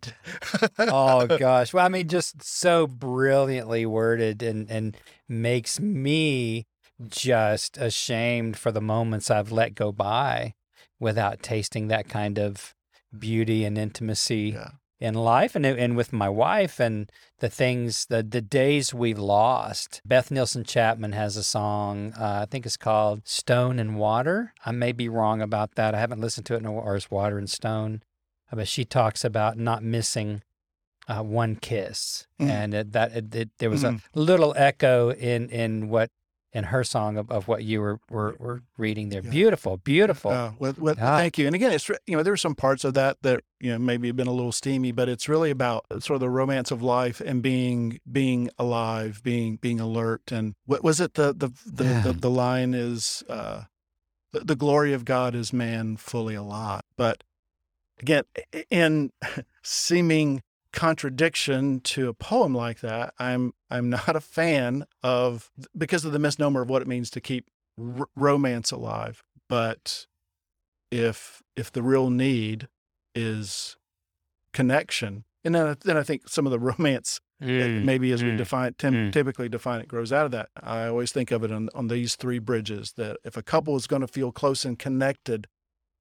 [0.78, 1.72] oh gosh.
[1.72, 4.96] Well, I mean, just so brilliantly worded and and
[5.28, 6.66] makes me
[7.08, 10.54] just ashamed for the moments I've let go by
[11.00, 12.74] without tasting that kind of
[13.16, 14.70] beauty and intimacy Yeah.
[15.00, 20.00] in life and and with my wife and the things the the days we've lost.
[20.04, 24.52] Beth Nielsen Chapman has a song uh, I think it's called Stone and Water.
[24.66, 25.94] I may be wrong about that.
[25.94, 28.02] I haven't listened to it in a while, or it's Water and Stone.
[28.50, 30.42] Uh, But she talks about not missing
[31.08, 32.50] uh, one kiss, Mm.
[32.50, 34.02] and it, that it, it, there was Mm.
[34.14, 36.10] a little echo in in what
[36.58, 39.22] in her song of, of what you were were, were reading there.
[39.24, 39.30] Yeah.
[39.30, 40.30] Beautiful, beautiful.
[40.30, 41.16] Uh, with, with, Ah.
[41.16, 41.46] Thank you.
[41.46, 44.08] And again, it's you know there were some parts of that that you know maybe
[44.08, 47.20] have been a little steamy, but it's really about sort of the romance of life
[47.20, 50.30] and being being alive, being being alert.
[50.32, 51.14] And what was it?
[51.14, 52.00] The the the, Yeah.
[52.02, 53.62] the, the line is uh,
[54.32, 56.82] the, the glory of God is man fully alive.
[56.96, 57.24] But
[58.00, 58.24] again,
[58.70, 59.12] in
[59.62, 66.12] seeming contradiction to a poem like that, I'm I'm not a fan of because of
[66.12, 67.46] the misnomer of what it means to keep
[67.78, 69.22] r- romance alive.
[69.48, 70.06] But
[70.90, 72.68] if if the real need
[73.14, 73.76] is
[74.52, 78.30] connection, and then I- then I think some of the romance Mm, maybe as we
[78.30, 79.12] mm, define tim- mm.
[79.12, 80.48] typically define it grows out of that.
[80.60, 83.86] I always think of it on, on these three bridges that if a couple is
[83.86, 85.46] going to feel close and connected,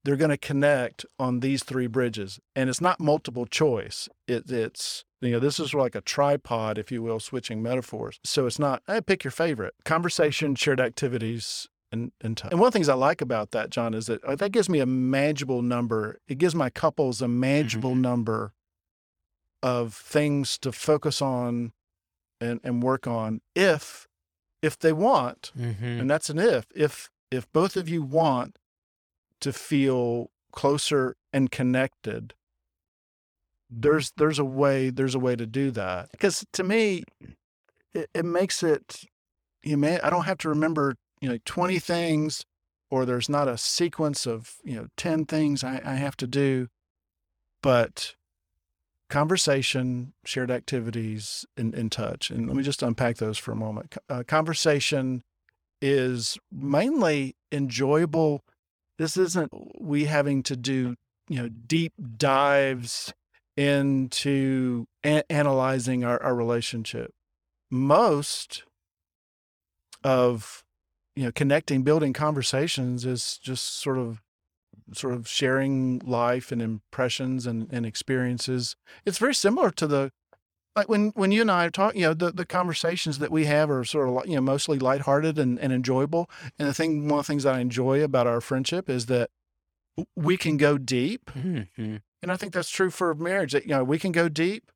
[0.08, 4.08] they're going to connect on these three bridges, and it's not multiple choice.
[4.26, 8.18] It, it's you know this is like a tripod, if you will, switching metaphors.
[8.24, 12.52] So it's not hey, pick your favorite conversation, shared activities, and and time.
[12.52, 14.70] And one of the things I like about that, John, is that uh, that gives
[14.70, 16.22] me a manageable number.
[16.26, 18.54] It gives my couples a manageable number
[19.62, 21.74] of things to focus on
[22.40, 24.08] and and work on if
[24.62, 26.00] if they want mhm.
[26.00, 28.58] and that's an if if if both of you want
[29.42, 32.34] to feel closer and connected
[33.70, 36.10] there's there's a way there's a way to do that.
[36.12, 37.04] Because to me
[37.94, 39.04] it, it makes it
[39.64, 42.46] you may i don't have to remember you know 20 things
[42.90, 46.68] or there's not a sequence of you know 10 things i, I have to do
[47.62, 48.16] but
[49.10, 53.96] conversation shared activities and, and touch and let me just unpack those for a moment.
[54.10, 55.24] Uh, conversation
[55.82, 58.44] is mainly enjoyable
[58.98, 60.96] this isn't we having to do
[61.30, 63.14] you know deep dives
[63.56, 67.12] into a- analyzing our, our relationship.
[67.70, 68.64] Most
[70.04, 70.64] of
[71.16, 74.22] you know connecting building conversations is just sort of
[74.94, 78.76] sort of sharing life and impressions and, and experiences.
[79.06, 80.12] It's very similar to the
[80.78, 83.46] like when when you and I are talking, you know, the, the conversations that we
[83.46, 86.30] have are sort of you know mostly lighthearted and, and enjoyable.
[86.58, 89.30] And the thing, one of the things I enjoy about our friendship is that
[90.16, 92.02] we can go deep, Mhm.
[92.22, 93.52] and I think that's true for marriage.
[93.54, 94.72] That you know we can go deep,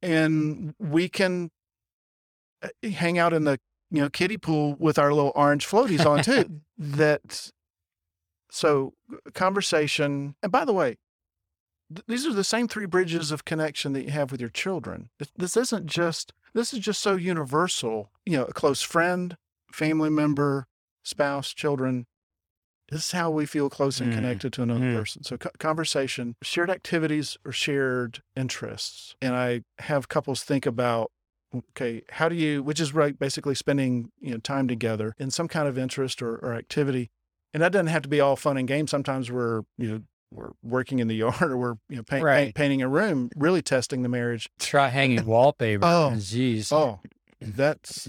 [0.00, 1.50] and we can
[2.62, 3.58] uh, hang out in the
[3.90, 6.60] you know kiddie pool with our little orange floaties on too.
[6.78, 7.50] that
[8.50, 8.94] so
[9.34, 10.96] conversation, and by the way,
[11.94, 15.10] th- these are the same three bridges of connection that you have with your children.
[15.18, 18.10] This- This isn't just this is just so universal.
[18.24, 19.36] You know, a close friend,
[19.72, 20.66] family member,
[21.02, 22.06] spouse, children.
[22.90, 24.94] This is how we feel close and Mm, connected to another mm.
[24.94, 25.22] person.
[25.22, 29.14] So, co- conversation, shared activities, or shared interests.
[29.20, 31.12] And I have couples think about,
[31.54, 35.48] okay, how do you, which is right, basically spending you know time together in some
[35.48, 37.10] kind of interest or, or activity.
[37.52, 38.90] And that doesn't have to be all fun and games.
[38.90, 42.44] Sometimes we're you know we're working in the yard or we're you know paint, Right.
[42.46, 44.48] paint, painting a room, really testing the marriage.
[44.58, 45.84] Try hanging wallpaper.
[45.84, 46.12] Oh.
[46.14, 46.72] jeez.
[46.72, 47.00] Oh,
[47.40, 48.08] that's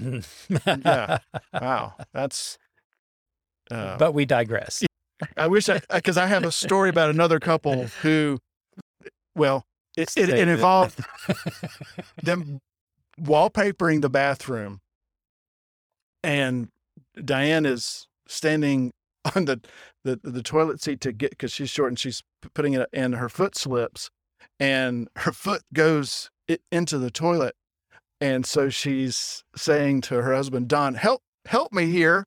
[0.65, 1.19] yeah.
[1.53, 2.58] wow, that's.
[3.71, 4.84] Uh, but we digress.
[5.38, 8.39] I wish I because I have a story about another couple who,
[9.36, 10.47] well, it, it, it it.
[10.47, 11.03] involved
[12.23, 12.60] them
[13.21, 14.79] wallpapering the bathroom,
[16.23, 16.69] and
[17.23, 18.91] Diane is standing
[19.36, 19.60] on the
[20.03, 23.29] the, the toilet seat to get because she's short and she's putting it and her
[23.29, 24.09] foot slips,
[24.59, 26.29] and her foot goes
[26.71, 27.55] into the toilet.
[28.21, 32.25] And so she's saying to her husband, Don, help, help me here.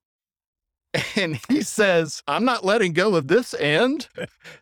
[1.16, 4.08] And he says, I'm not letting go of this end.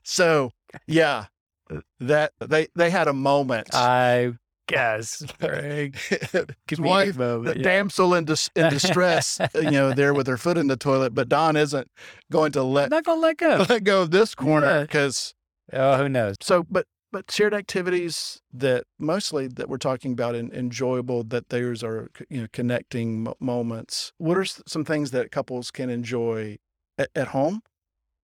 [0.04, 0.52] So
[0.86, 1.26] yeah,
[1.70, 3.68] uh that they they had a moment.
[3.72, 4.34] I
[4.70, 5.96] guess, Greg.
[6.78, 10.76] Wife, the damsel in, dis- in distress, you know, there with her foot in the
[10.76, 11.88] toilet, but Don isn't
[12.30, 13.64] going to let not gonna let go.
[13.68, 14.80] let go of this corner Yeah.
[14.82, 15.34] because
[15.72, 16.36] Oh, who knows?
[16.40, 21.82] so but but shared activities that mostly that we're talking about in, enjoyable that theirs
[21.82, 26.56] are you know connecting mo- moments what are some things that couples can enjoy
[26.98, 27.62] at, at home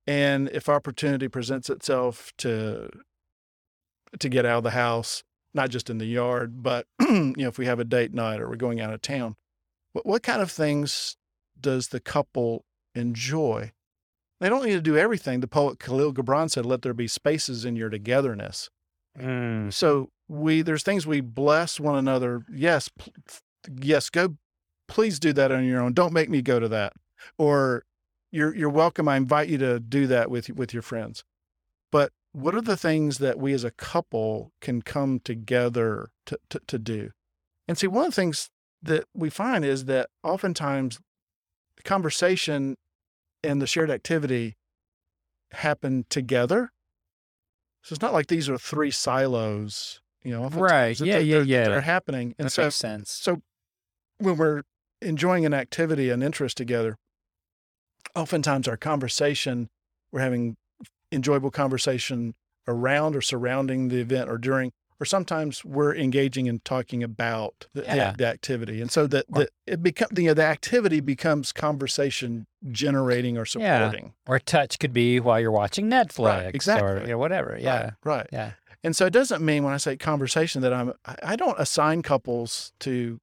[0.06, 2.88] and if opportunity presents itself to
[4.20, 5.22] to get out of the house
[5.56, 8.48] not just in the yard but you know if we have a date night or
[8.48, 9.34] we're going out of town
[9.92, 11.16] what, what kind of things
[11.60, 12.64] does the couple
[12.94, 13.72] enjoy
[14.40, 15.40] they don't need to do everything.
[15.40, 18.68] The poet Kahlil Gibran said, "Let there be spaces in your togetherness."
[19.18, 22.44] Mm, So we there's things we bless one another.
[22.52, 23.14] Yes, pl-
[23.80, 24.36] yes, go.
[24.88, 25.94] Please do that on your own.
[25.94, 26.92] Don't make me go to that.
[27.38, 27.84] Or
[28.30, 29.08] you're you're welcome.
[29.08, 31.24] I invite you to do that with with your friends.
[31.90, 36.60] But what are the things that we as a couple can come together to to,
[36.66, 37.10] to do?
[37.66, 38.50] And see, one of the things
[38.82, 41.00] that we find is that oftentimes
[41.84, 42.76] conversation
[43.42, 44.56] and the shared activity
[45.52, 46.70] happen together.
[47.82, 50.48] So it's not like these are three silos, you know.
[50.48, 50.98] Right.
[51.00, 51.64] Yeah, they're- yeah, they're- yeah.
[51.68, 53.10] They're happening, and that so makes sense.
[53.10, 53.42] so
[54.18, 54.62] when we're
[55.00, 56.96] enjoying an activity, an interest together,
[58.14, 59.68] oftentimes our conversation,
[60.12, 60.56] we're having
[61.12, 62.34] enjoyable conversation
[62.68, 67.82] around or surrounding the event or during, or sometimes we're engaging and talking about the,
[67.82, 68.14] the- Yeah.
[68.16, 68.80] the activity.
[68.80, 73.78] And so that the, it become you know, the activity becomes conversation generating or Yeah.
[73.78, 74.14] supporting.
[74.26, 76.46] Or touch could be while you're watching Netflix.
[76.46, 77.00] Or exactly.
[77.02, 77.56] you know, whatever.
[77.60, 77.82] Yeah.
[77.82, 77.92] Right.
[78.04, 78.26] Right.
[78.32, 78.50] Yeah.
[78.82, 82.02] And so it doesn't mean when I say conversation that I'm, I I don't assign
[82.02, 83.20] couples to,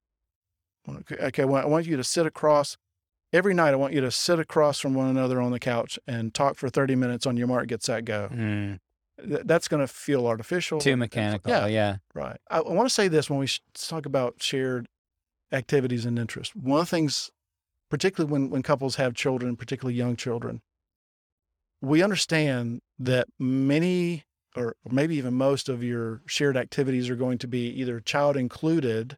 [1.11, 2.77] okay, well, I want you to sit across
[3.33, 3.71] every night.
[3.71, 6.69] I want you to sit across from one another on the couch and talk for
[6.69, 8.29] 30 minutes on your mark, get set, go.
[8.31, 8.79] Mm,
[9.19, 10.79] Th- That's going to feel artificial.
[10.79, 11.51] too mechanical.
[11.51, 11.65] Yeah.
[11.67, 11.97] Yeah.
[12.13, 12.37] Right.
[12.49, 14.87] I, I want to say this when we sh- talk about shared
[15.51, 16.55] activities and interests.
[16.55, 17.29] One of the things,
[17.89, 20.61] particularly when, when couples have children, particularly young children,
[21.81, 24.23] we understand that many
[24.55, 29.17] or maybe even most of your shared activities are going to be either child included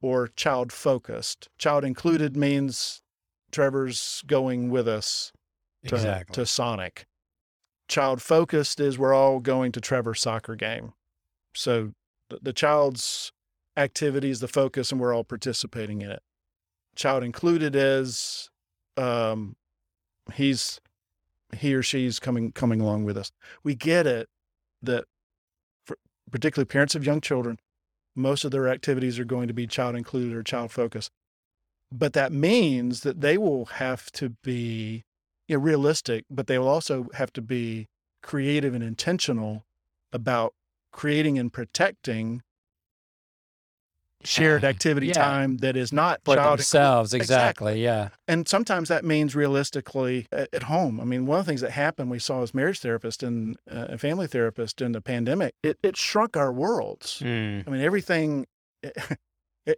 [0.00, 1.48] or child focused.
[1.58, 3.01] Child included means
[3.52, 5.32] Trevor's going with us
[5.86, 6.34] to, Exactly.
[6.34, 7.06] to Sonic.
[7.88, 10.94] Child focused is we're all going to Trevor's soccer game.
[11.54, 11.92] So
[12.30, 13.32] the, the child's
[13.76, 16.22] activity is the focus and we're all participating in it.
[16.96, 18.50] Child included is
[18.96, 19.56] um,
[20.34, 20.80] he's
[21.56, 23.30] he or she's coming coming along with us.
[23.62, 24.28] We get it
[24.82, 25.04] that
[25.86, 25.96] for
[26.30, 27.58] particularly parents of young children,
[28.14, 31.10] most of their activities are going to be child included or child focused.
[31.92, 35.04] But that means that they will have to be
[35.48, 37.88] you know, realistic, but they will also have to be
[38.22, 39.64] creative and intentional
[40.12, 40.54] about
[40.92, 42.42] creating and protecting
[44.24, 45.14] shared activity Yeah.
[45.14, 47.12] time that is not For child themselves.
[47.12, 47.72] Exactly.
[47.72, 47.84] Exactly.
[47.84, 48.08] Yeah.
[48.28, 51.00] and sometimes that means realistically at, at home.
[51.00, 53.96] I mean, one of the things that happened, we saw as marriage therapist and uh,
[53.96, 57.20] family therapist in the pandemic, it, it shrunk our worlds.
[57.24, 58.46] Mm, I mean, everything,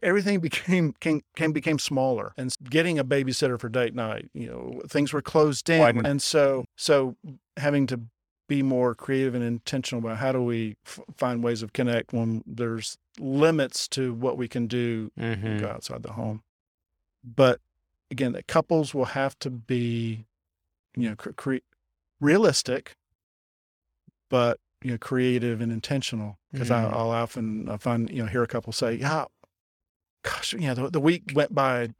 [0.02, 4.80] everything became, came, came, became smaller and getting a babysitter for date night, you know,
[4.88, 5.80] things were closed in.
[5.80, 7.16] Widen- And so, so
[7.56, 8.00] having to
[8.46, 12.42] be more creative and intentional about how do we f- find ways of connect when
[12.46, 15.60] there's limits to what we can do mhm.
[15.60, 16.42] go outside the home.
[17.24, 17.60] But
[18.10, 20.26] again, that couples will have to be,
[20.94, 21.56] you know, cre- cre-
[22.20, 22.96] realistic,
[24.28, 26.38] but you know, creative and intentional.
[26.52, 26.92] Because Mhm.
[26.92, 29.24] I'll often I find you know hear a couple say, "Yeah,
[30.24, 31.90] gosh, yeah, the, the week went by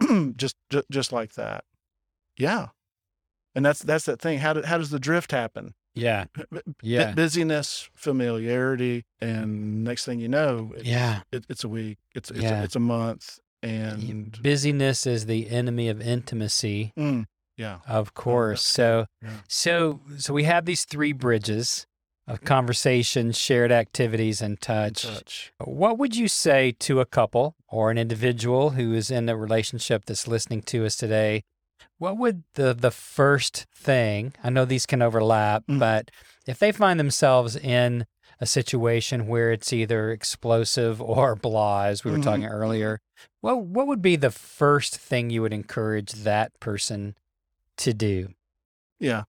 [0.36, 1.64] just, just just like that."
[2.38, 2.68] Yeah,
[3.54, 4.38] and that's that's that thing.
[4.38, 5.74] How how does the drift happen?
[5.94, 6.24] Yeah.
[6.80, 7.12] Yeah.
[7.12, 11.20] busyness, familiarity, and next thing you know, it, Yeah.
[11.30, 12.62] it, it's a week, it's it's, Yeah.
[12.62, 17.26] a, it's a month, and Busyness is the enemy of intimacy, Mm,
[17.58, 18.62] yeah, of course.
[18.64, 19.40] So, yeah.
[19.48, 21.86] so, so we have these three bridges
[22.32, 25.02] of conversation, shared activities, and touch.
[25.02, 25.52] touch.
[25.62, 30.04] What would you say to a couple or an individual who is in a relationship
[30.06, 31.44] that's listening to us today?
[31.98, 34.32] What would the the first thing?
[34.42, 35.78] I know these can overlap, Mm.
[35.78, 36.10] but
[36.46, 38.06] if they find themselves in
[38.40, 42.24] a situation where it's either explosive or blah, as we were Mhm.
[42.24, 43.00] talking earlier,
[43.40, 47.14] what what would be the first thing you would encourage that person
[47.76, 48.34] to do?
[48.98, 49.24] Yeah,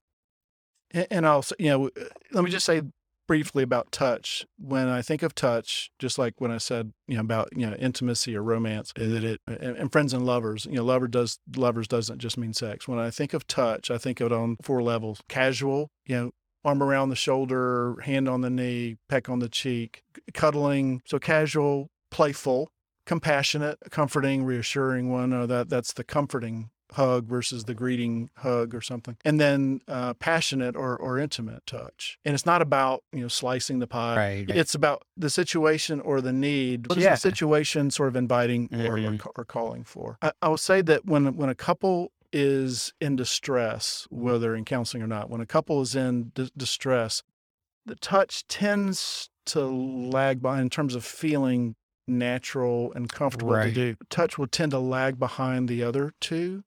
[0.90, 1.90] and, and also, you know,
[2.32, 2.82] let me just say,
[3.26, 4.46] briefly about touch.
[4.58, 7.76] When I think of touch, just like when I said, you know, about you know
[7.76, 12.18] intimacy or romance, that it and, friends and lovers, you know, lover does lovers doesn't
[12.18, 12.88] just mean sex.
[12.88, 16.30] When I think of touch, I think of it on four levels: casual, you know,
[16.64, 20.02] arm around the shoulder, hand on the knee, peck on the cheek,
[20.32, 21.02] cuddling.
[21.06, 22.70] So casual, playful,
[23.06, 25.32] compassionate, comforting, reassuring one.
[25.32, 29.16] Or that that's the comforting hug versus the greeting hug or something.
[29.24, 32.18] And then uh, passionate or, or intimate touch.
[32.24, 34.16] And it's not about, you know, slicing the pie.
[34.16, 34.50] Right.
[34.50, 36.88] It's about the situation or the need.
[36.88, 37.10] What is Yeah.
[37.10, 40.18] the situation sort of inviting or, or, or calling for?
[40.22, 45.02] I, I will say that when when a couple is in distress, whether in counseling
[45.02, 47.22] or not, when a couple is in di- distress,
[47.86, 51.76] the touch tends to lag behind in terms of feeling
[52.06, 53.96] natural and comfortable to do.
[54.10, 56.64] Touch will tend to lag behind the other two.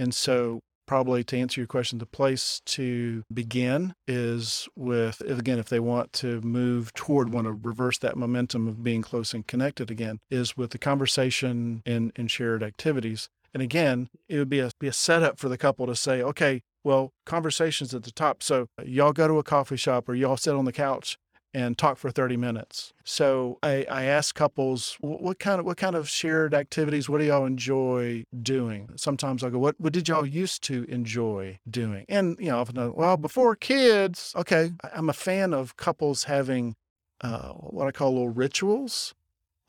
[0.00, 5.68] And so, probably to answer your question, the place to begin is with, again, if
[5.68, 9.90] they want to move toward, want to reverse that momentum of being close and connected
[9.90, 13.28] again, is with the conversation and, and shared activities.
[13.52, 16.62] And again, it would be a, be a setup for the couple to say, okay,
[16.82, 18.42] well, conversations at the top.
[18.42, 21.18] So, y'all go to a coffee shop or y'all sit on the couch
[21.52, 22.92] and talk for 30 minutes.
[23.04, 27.24] So I, I ask couples, what kind of what kind of shared activities, what do
[27.24, 28.90] y'all enjoy doing?
[28.96, 32.04] Sometimes I'll go, what, what did y'all used to enjoy doing?
[32.08, 36.76] And, you know, often, well, before kids, okay, I- I'm a fan of couples having
[37.20, 39.14] uh, what I call little rituals,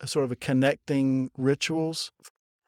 [0.05, 2.11] sort of a connecting rituals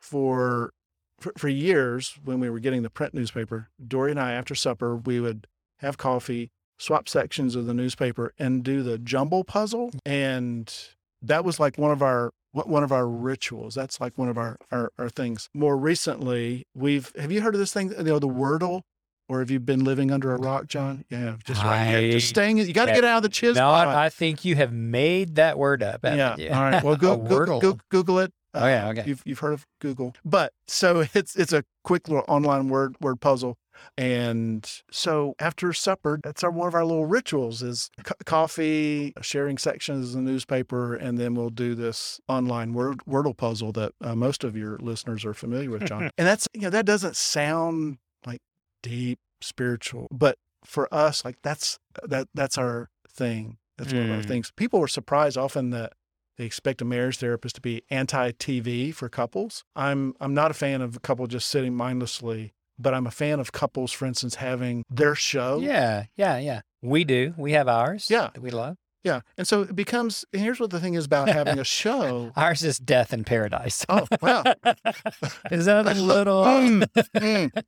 [0.02, 0.74] for,
[1.20, 3.70] for for years when we were getting the print newspaper.
[3.86, 5.48] Dorrie and I, after supper, we would
[5.78, 6.52] have coffee,
[6.84, 9.92] swap sections of the newspaper and do the jumble puzzle.
[10.06, 10.74] And
[11.22, 13.74] that was like one of our one of our rituals.
[13.74, 15.50] That's like one of our, our our things.
[15.54, 18.82] More recently we've have you heard of this thing you know the wordle?
[19.30, 21.06] Or have you been living under a rock john?
[21.10, 23.70] Yeah just right I- just staying you got to get out of the chiz No.
[23.70, 26.02] I, I think you have made that word up.
[26.04, 26.36] yeah.
[26.38, 26.50] you?
[26.50, 26.84] all right.
[26.84, 28.32] Well go, go, go google it.
[28.54, 29.04] Oh, yeah, Uh, okay.
[29.08, 30.14] you've, you've heard of google.
[30.26, 33.58] But so it's it's a quick little online word word puzzle
[33.98, 39.58] and so after supper, that's our, one of our little rituals is co- coffee, sharing
[39.58, 44.16] sections of the newspaper, and then we'll do this online word, Wordle puzzle that uh,
[44.16, 46.04] most of your listeners are familiar with, John.
[46.18, 48.42] and that's, you know, that doesn't sound like
[48.82, 53.58] deep spiritual, but for us, like that's, that, that's our thing.
[53.78, 54.28] That's one of our Mm.
[54.28, 54.52] things.
[54.56, 55.94] People are surprised often that
[56.38, 59.64] they expect a marriage therapist to be anti-TV for couples.
[59.76, 62.54] I'm I'm not a fan of a couple just sitting mindlessly,
[62.84, 65.60] but I'm a fan of couples, for instance, having their show.
[65.60, 66.62] Yeah, yeah, yeah.
[66.84, 67.34] We do.
[67.38, 68.08] We have ours.
[68.10, 68.30] Yeah.
[68.34, 68.78] that we love.
[69.04, 69.20] Yeah.
[69.38, 72.32] And so it becomes here's what the thing is about having a show.
[72.38, 73.86] Ours is death in paradise.
[73.90, 74.44] Oh, wow.
[75.52, 76.44] is that a little?
[76.46, 76.84] Mm,
[77.18, 77.64] mm.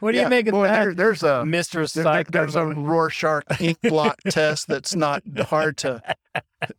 [0.00, 1.86] what do Yeah, you make of boy, that, there- there's a Mr.
[1.92, 6.02] there- there's a Rorschach ink blot test that's not hard to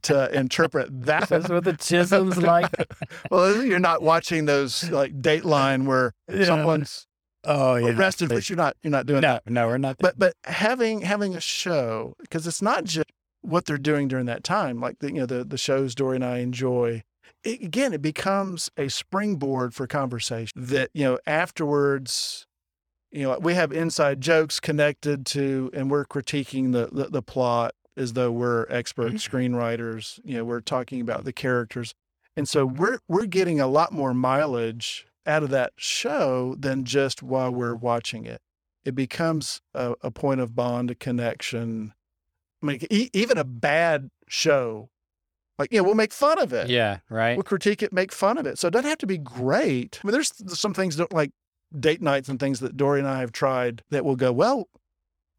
[0.01, 0.89] to interpret.
[1.05, 2.71] That That's what the chisels like.
[3.31, 6.43] well, you're not watching those like Dateline where Yeah.
[6.43, 7.07] someone's
[7.45, 7.89] Oh yeah.
[7.89, 9.45] arrested, but you're not you're not doing that.
[9.45, 9.97] No, no, we're not.
[9.99, 13.09] but but having having a show because it's not just
[13.43, 16.25] what they're doing during that time like the you know the the shows Dorrie and
[16.25, 17.03] i enjoy
[17.43, 22.47] it, again it becomes a springboard for conversation that you know afterwards
[23.11, 27.75] you know we have inside jokes connected to and we're critiquing the the, the plot
[27.97, 29.37] as though we're expert mm-hmm.
[29.37, 31.93] screenwriters you know we're talking about the characters
[32.37, 37.24] and so we're we're getting a lot more mileage out of that show than just
[37.24, 38.41] while we're watching it
[38.86, 41.93] it becomes a, a point of bond, a connection.
[42.61, 44.89] I mean, e- even a bad show,
[45.57, 46.69] like, you know, we'll make fun of it.
[46.69, 47.36] yeah, right.
[47.36, 48.57] We'll critique it, make fun of it.
[48.59, 49.99] So it doesn't have to be great.
[50.03, 51.32] I mean, there's some things that like
[51.78, 54.67] date nights and things that Dorrie and I have tried that will go, well,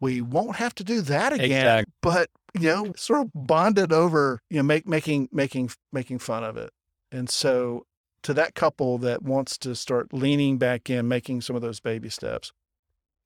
[0.01, 1.51] we won't have to do that again.
[1.51, 1.93] Exactly.
[2.03, 6.57] But, you know, sort of bonded over, you know, make, making, making, making fun of
[6.57, 6.71] it.
[7.11, 7.33] And mm.
[7.33, 7.87] so
[8.25, 12.09] to that couple that wants to start leaning back in, making some of those baby
[12.11, 12.53] steps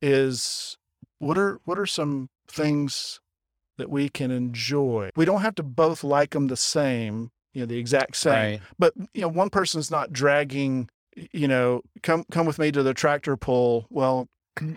[0.02, 0.76] is
[1.18, 3.20] what are, what are some things
[3.78, 5.10] that we can enjoy?
[5.16, 8.60] We don't have to both like them the same, you know, the exact same Right.
[8.78, 10.88] but you know one person's not dragging
[11.32, 14.28] you know come come with me to the tractor pull well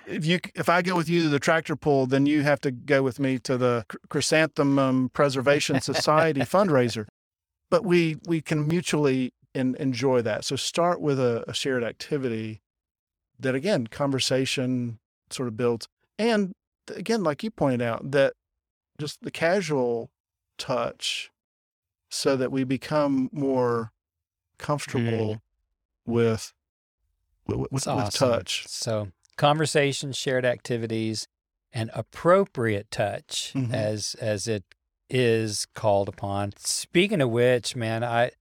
[0.08, 2.72] if you if i go with you to the tractor pull then you have to
[2.72, 7.06] go with me to the chrysanthemum preservation society fundraiser
[7.70, 12.62] but we we can mutually en- enjoy that so start with a, a shared activity
[13.40, 15.00] that again conversation
[15.30, 15.88] sort of builds
[16.20, 16.54] and
[16.96, 18.34] again like you pointed out that
[19.00, 20.10] just the casual
[20.58, 21.32] touch
[22.10, 23.92] so that we become more
[24.58, 25.42] comfortable
[26.06, 26.54] with
[27.48, 28.30] with, with, with awesome.
[28.30, 28.66] touch.
[28.68, 31.28] So conversations, shared activities,
[31.74, 33.74] and appropriate touch Mhm.
[33.74, 34.64] as as it
[35.10, 36.54] is called upon.
[36.58, 38.32] Speaking of which, man, I,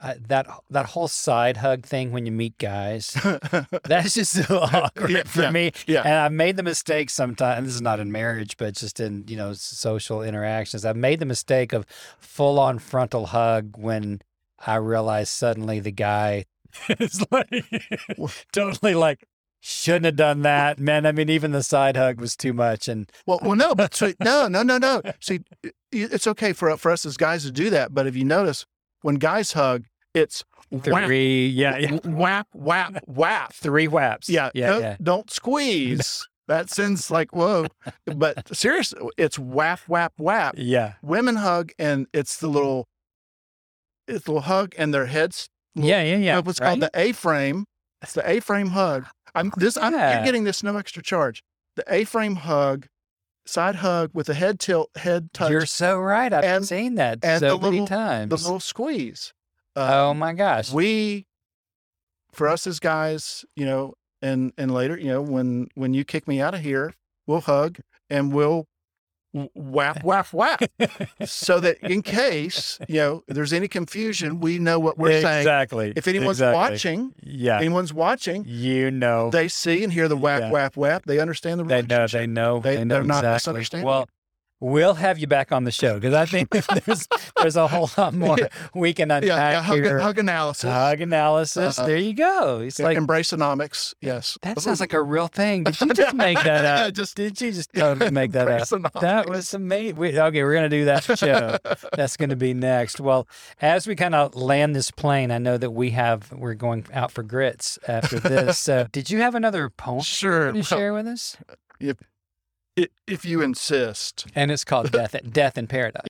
[0.00, 3.12] I that that whole side hug thing when you meet guys,
[3.84, 5.72] that's just so awkward Yeah, for yeah, me.
[5.86, 6.02] yeah.
[6.02, 7.66] And I've made the mistake sometimes.
[7.66, 10.84] This is not in marriage, but just in you know social interactions.
[10.84, 11.86] I've made the mistake of
[12.18, 14.20] full on frontal hug when
[14.66, 16.44] I realize suddenly the guy
[16.88, 17.64] is like
[18.52, 19.24] totally like
[19.60, 21.06] shouldn't have done that, man.
[21.06, 24.12] I mean, even the side hug was too much, and Well, well, no, but so,
[24.22, 25.00] no, no, no, no.
[25.20, 25.40] See,
[25.90, 28.66] it's okay for for us as guys to do that, but if you notice,
[29.06, 29.84] when guys hug,
[30.14, 33.52] it's whap, three, yeah, yeah, whap, whap, whap.
[33.52, 34.28] three whaps.
[34.28, 34.96] Yeah, yeah, no, yeah.
[35.00, 36.26] don't squeeze.
[36.48, 37.68] that sounds like whoa,
[38.04, 40.54] but seriously, it's whap, whap, whap.
[40.58, 40.94] Yeah.
[41.02, 42.88] Women hug, and it's the little,
[44.08, 45.48] it's the little hug, and their heads.
[45.76, 46.38] Yeah, yeah, yeah.
[46.38, 47.64] uh, what's called the A frame.
[48.02, 49.06] It's the A frame hug.
[49.36, 49.76] I'm this.
[49.76, 50.16] I'm Yeah.
[50.16, 51.44] you're getting this no extra charge.
[51.76, 52.86] The A frame hug,
[53.46, 56.32] side hug with a head tilt, head touch, You're so right.
[56.32, 58.30] I've and- seen that and so many little- times.
[58.30, 59.32] the little squeeze.
[59.76, 60.72] oh Uh, my gosh.
[60.72, 61.26] we,
[62.32, 66.26] for us as guys, you know, and and later, you know, when when you kick
[66.26, 66.94] me out of here,
[67.26, 67.78] we'll hug
[68.10, 68.66] and we'll
[69.32, 70.62] whap whap whap,
[71.24, 75.40] so that in case you know there's any confusion, we know what we're saying.
[75.40, 75.92] exactly.
[75.96, 76.56] If anyone's exactly.
[76.56, 80.50] watching, yeah, anyone's watching, you know, they see and hear the whap Yeah.
[80.50, 81.04] whap whap.
[81.06, 83.32] They understand the they know, they know, They- they, know they're not exactly.
[83.34, 84.08] misunderstanding Well,
[84.60, 86.50] we'll have you back on the show because I think
[86.84, 88.36] there's there's a whole lot more
[88.74, 89.98] we can unpack yeah, yeah hug, here.
[89.98, 90.70] hug analysis.
[90.70, 91.78] Hug analysis.
[91.78, 92.60] Uh, there you go.
[92.60, 93.94] It's Yeah, like embraceonomics.
[94.00, 95.64] Yes, that sounds like a real thing.
[95.64, 96.94] Did you just make that up?
[96.94, 98.92] Just- Did you just totally make that up?
[99.00, 99.96] That was amazing.
[99.96, 101.58] We, okay, we're going to do that show.
[101.94, 103.00] That's going to be next.
[103.00, 103.28] Well,
[103.60, 107.10] as we kind of land this plane, I know that we have, we're going out
[107.12, 108.58] for grits after this.
[108.58, 110.48] So, did you have another poem sure.
[110.48, 111.36] to well, share with us?
[111.82, 111.92] i-
[113.06, 114.26] if you insist.
[114.34, 116.06] And it's called Death, Death in Paradise.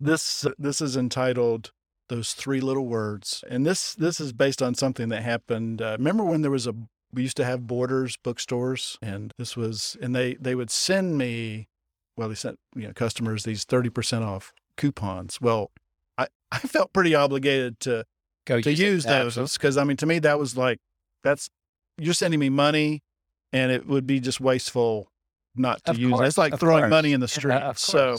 [0.00, 1.70] This this is entitled
[2.08, 5.80] "Those Three Little Words," and this this is based on something that happened.
[5.80, 6.74] Uh, remember when there was a
[7.12, 11.68] we used to have Borders bookstores, and this was and they they would send me,
[12.16, 15.40] well, they sent you know customers these thirty percent off coupons.
[15.40, 15.70] Well,
[16.18, 18.04] I I felt pretty obligated to
[18.44, 18.78] Go to it.
[18.78, 20.80] use those because I mean to me that was like
[21.22, 21.48] that's
[21.96, 23.04] you're sending me money,
[23.52, 25.11] and it would be just wasteful
[25.54, 26.90] not to Of use course, It's like throwing course.
[26.90, 27.54] money in the street.
[27.54, 28.16] of so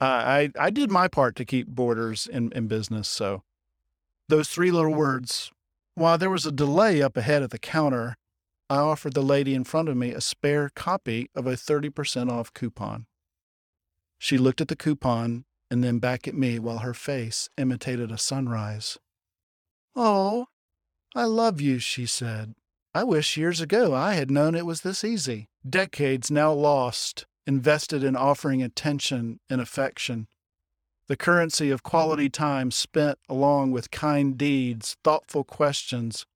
[0.00, 3.08] uh, I I did my part to keep borders in, in business.
[3.08, 3.42] So
[4.28, 5.50] those three little words.
[5.94, 8.16] While there was a delay up ahead at the counter,
[8.68, 12.52] I offered the lady in front of me a spare copy of a 30% off
[12.52, 13.06] coupon.
[14.18, 18.18] She looked at the coupon and then back at me while her face imitated a
[18.18, 18.98] sunrise.
[19.94, 20.48] Oh,
[21.14, 22.54] I love you, she said.
[22.94, 25.48] I wish years ago I had known it was this easy.
[25.68, 30.28] Decades now lost, invested in offering attention and affection.
[31.08, 32.42] The currency of quality mm-hmm.
[32.42, 36.26] time spent along with kind deeds, thoughtful questions,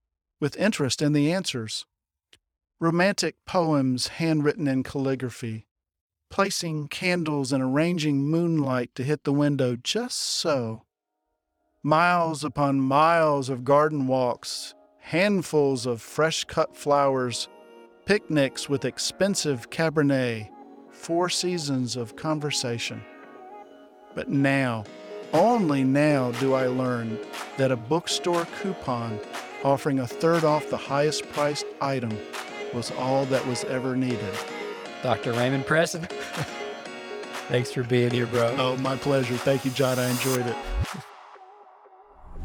[0.40, 1.84] with interest in the answers.
[2.80, 5.66] Romantic poems handwritten in calligraphy,
[6.30, 10.82] placing candles and arranging moonlight to hit the window just so.
[11.82, 17.48] Miles upon miles of garden walks, handfuls of fresh cut flowers,
[18.04, 20.50] picnics with expensive Cabernet,
[20.90, 23.02] four seasons of conversation.
[24.14, 24.84] But now,
[25.32, 27.18] only now do I learn
[27.56, 29.20] that a bookstore coupon
[29.64, 32.16] offering a third off the highest priced item
[32.74, 34.34] was all that was ever needed.
[35.02, 35.32] Dr.
[35.32, 36.08] Ramon Presson.
[37.48, 38.54] Thanks for being here, bro.
[38.58, 39.36] Oh, my pleasure.
[39.36, 39.98] Thank you, John.
[39.98, 40.56] I enjoyed it.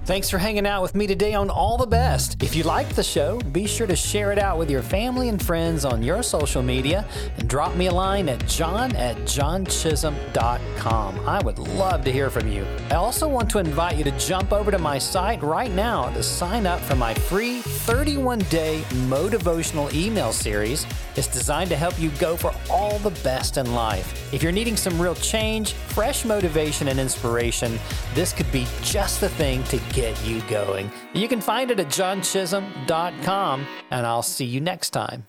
[0.06, 2.44] Thanks for hanging out with me today on All the Best.
[2.44, 5.44] If you liked the show, be sure to share it out with your family and
[5.44, 7.08] friends on your social media
[7.40, 11.20] and drop me a line at john at johnchisholm.com.
[11.28, 12.68] I would love to hear from you.
[12.92, 16.22] I also want to invite you to jump over to my site right now to
[16.22, 20.86] sign up for my free 31 day motivational email series.
[21.16, 24.32] It's designed to help you go for all the best in life.
[24.32, 27.80] If you're needing some real change, fresh motivation, and inspiration,
[28.14, 30.92] this could be just the thing to get you going.
[31.14, 35.26] You can find it at johnchisholm.com, and I'll see you next time.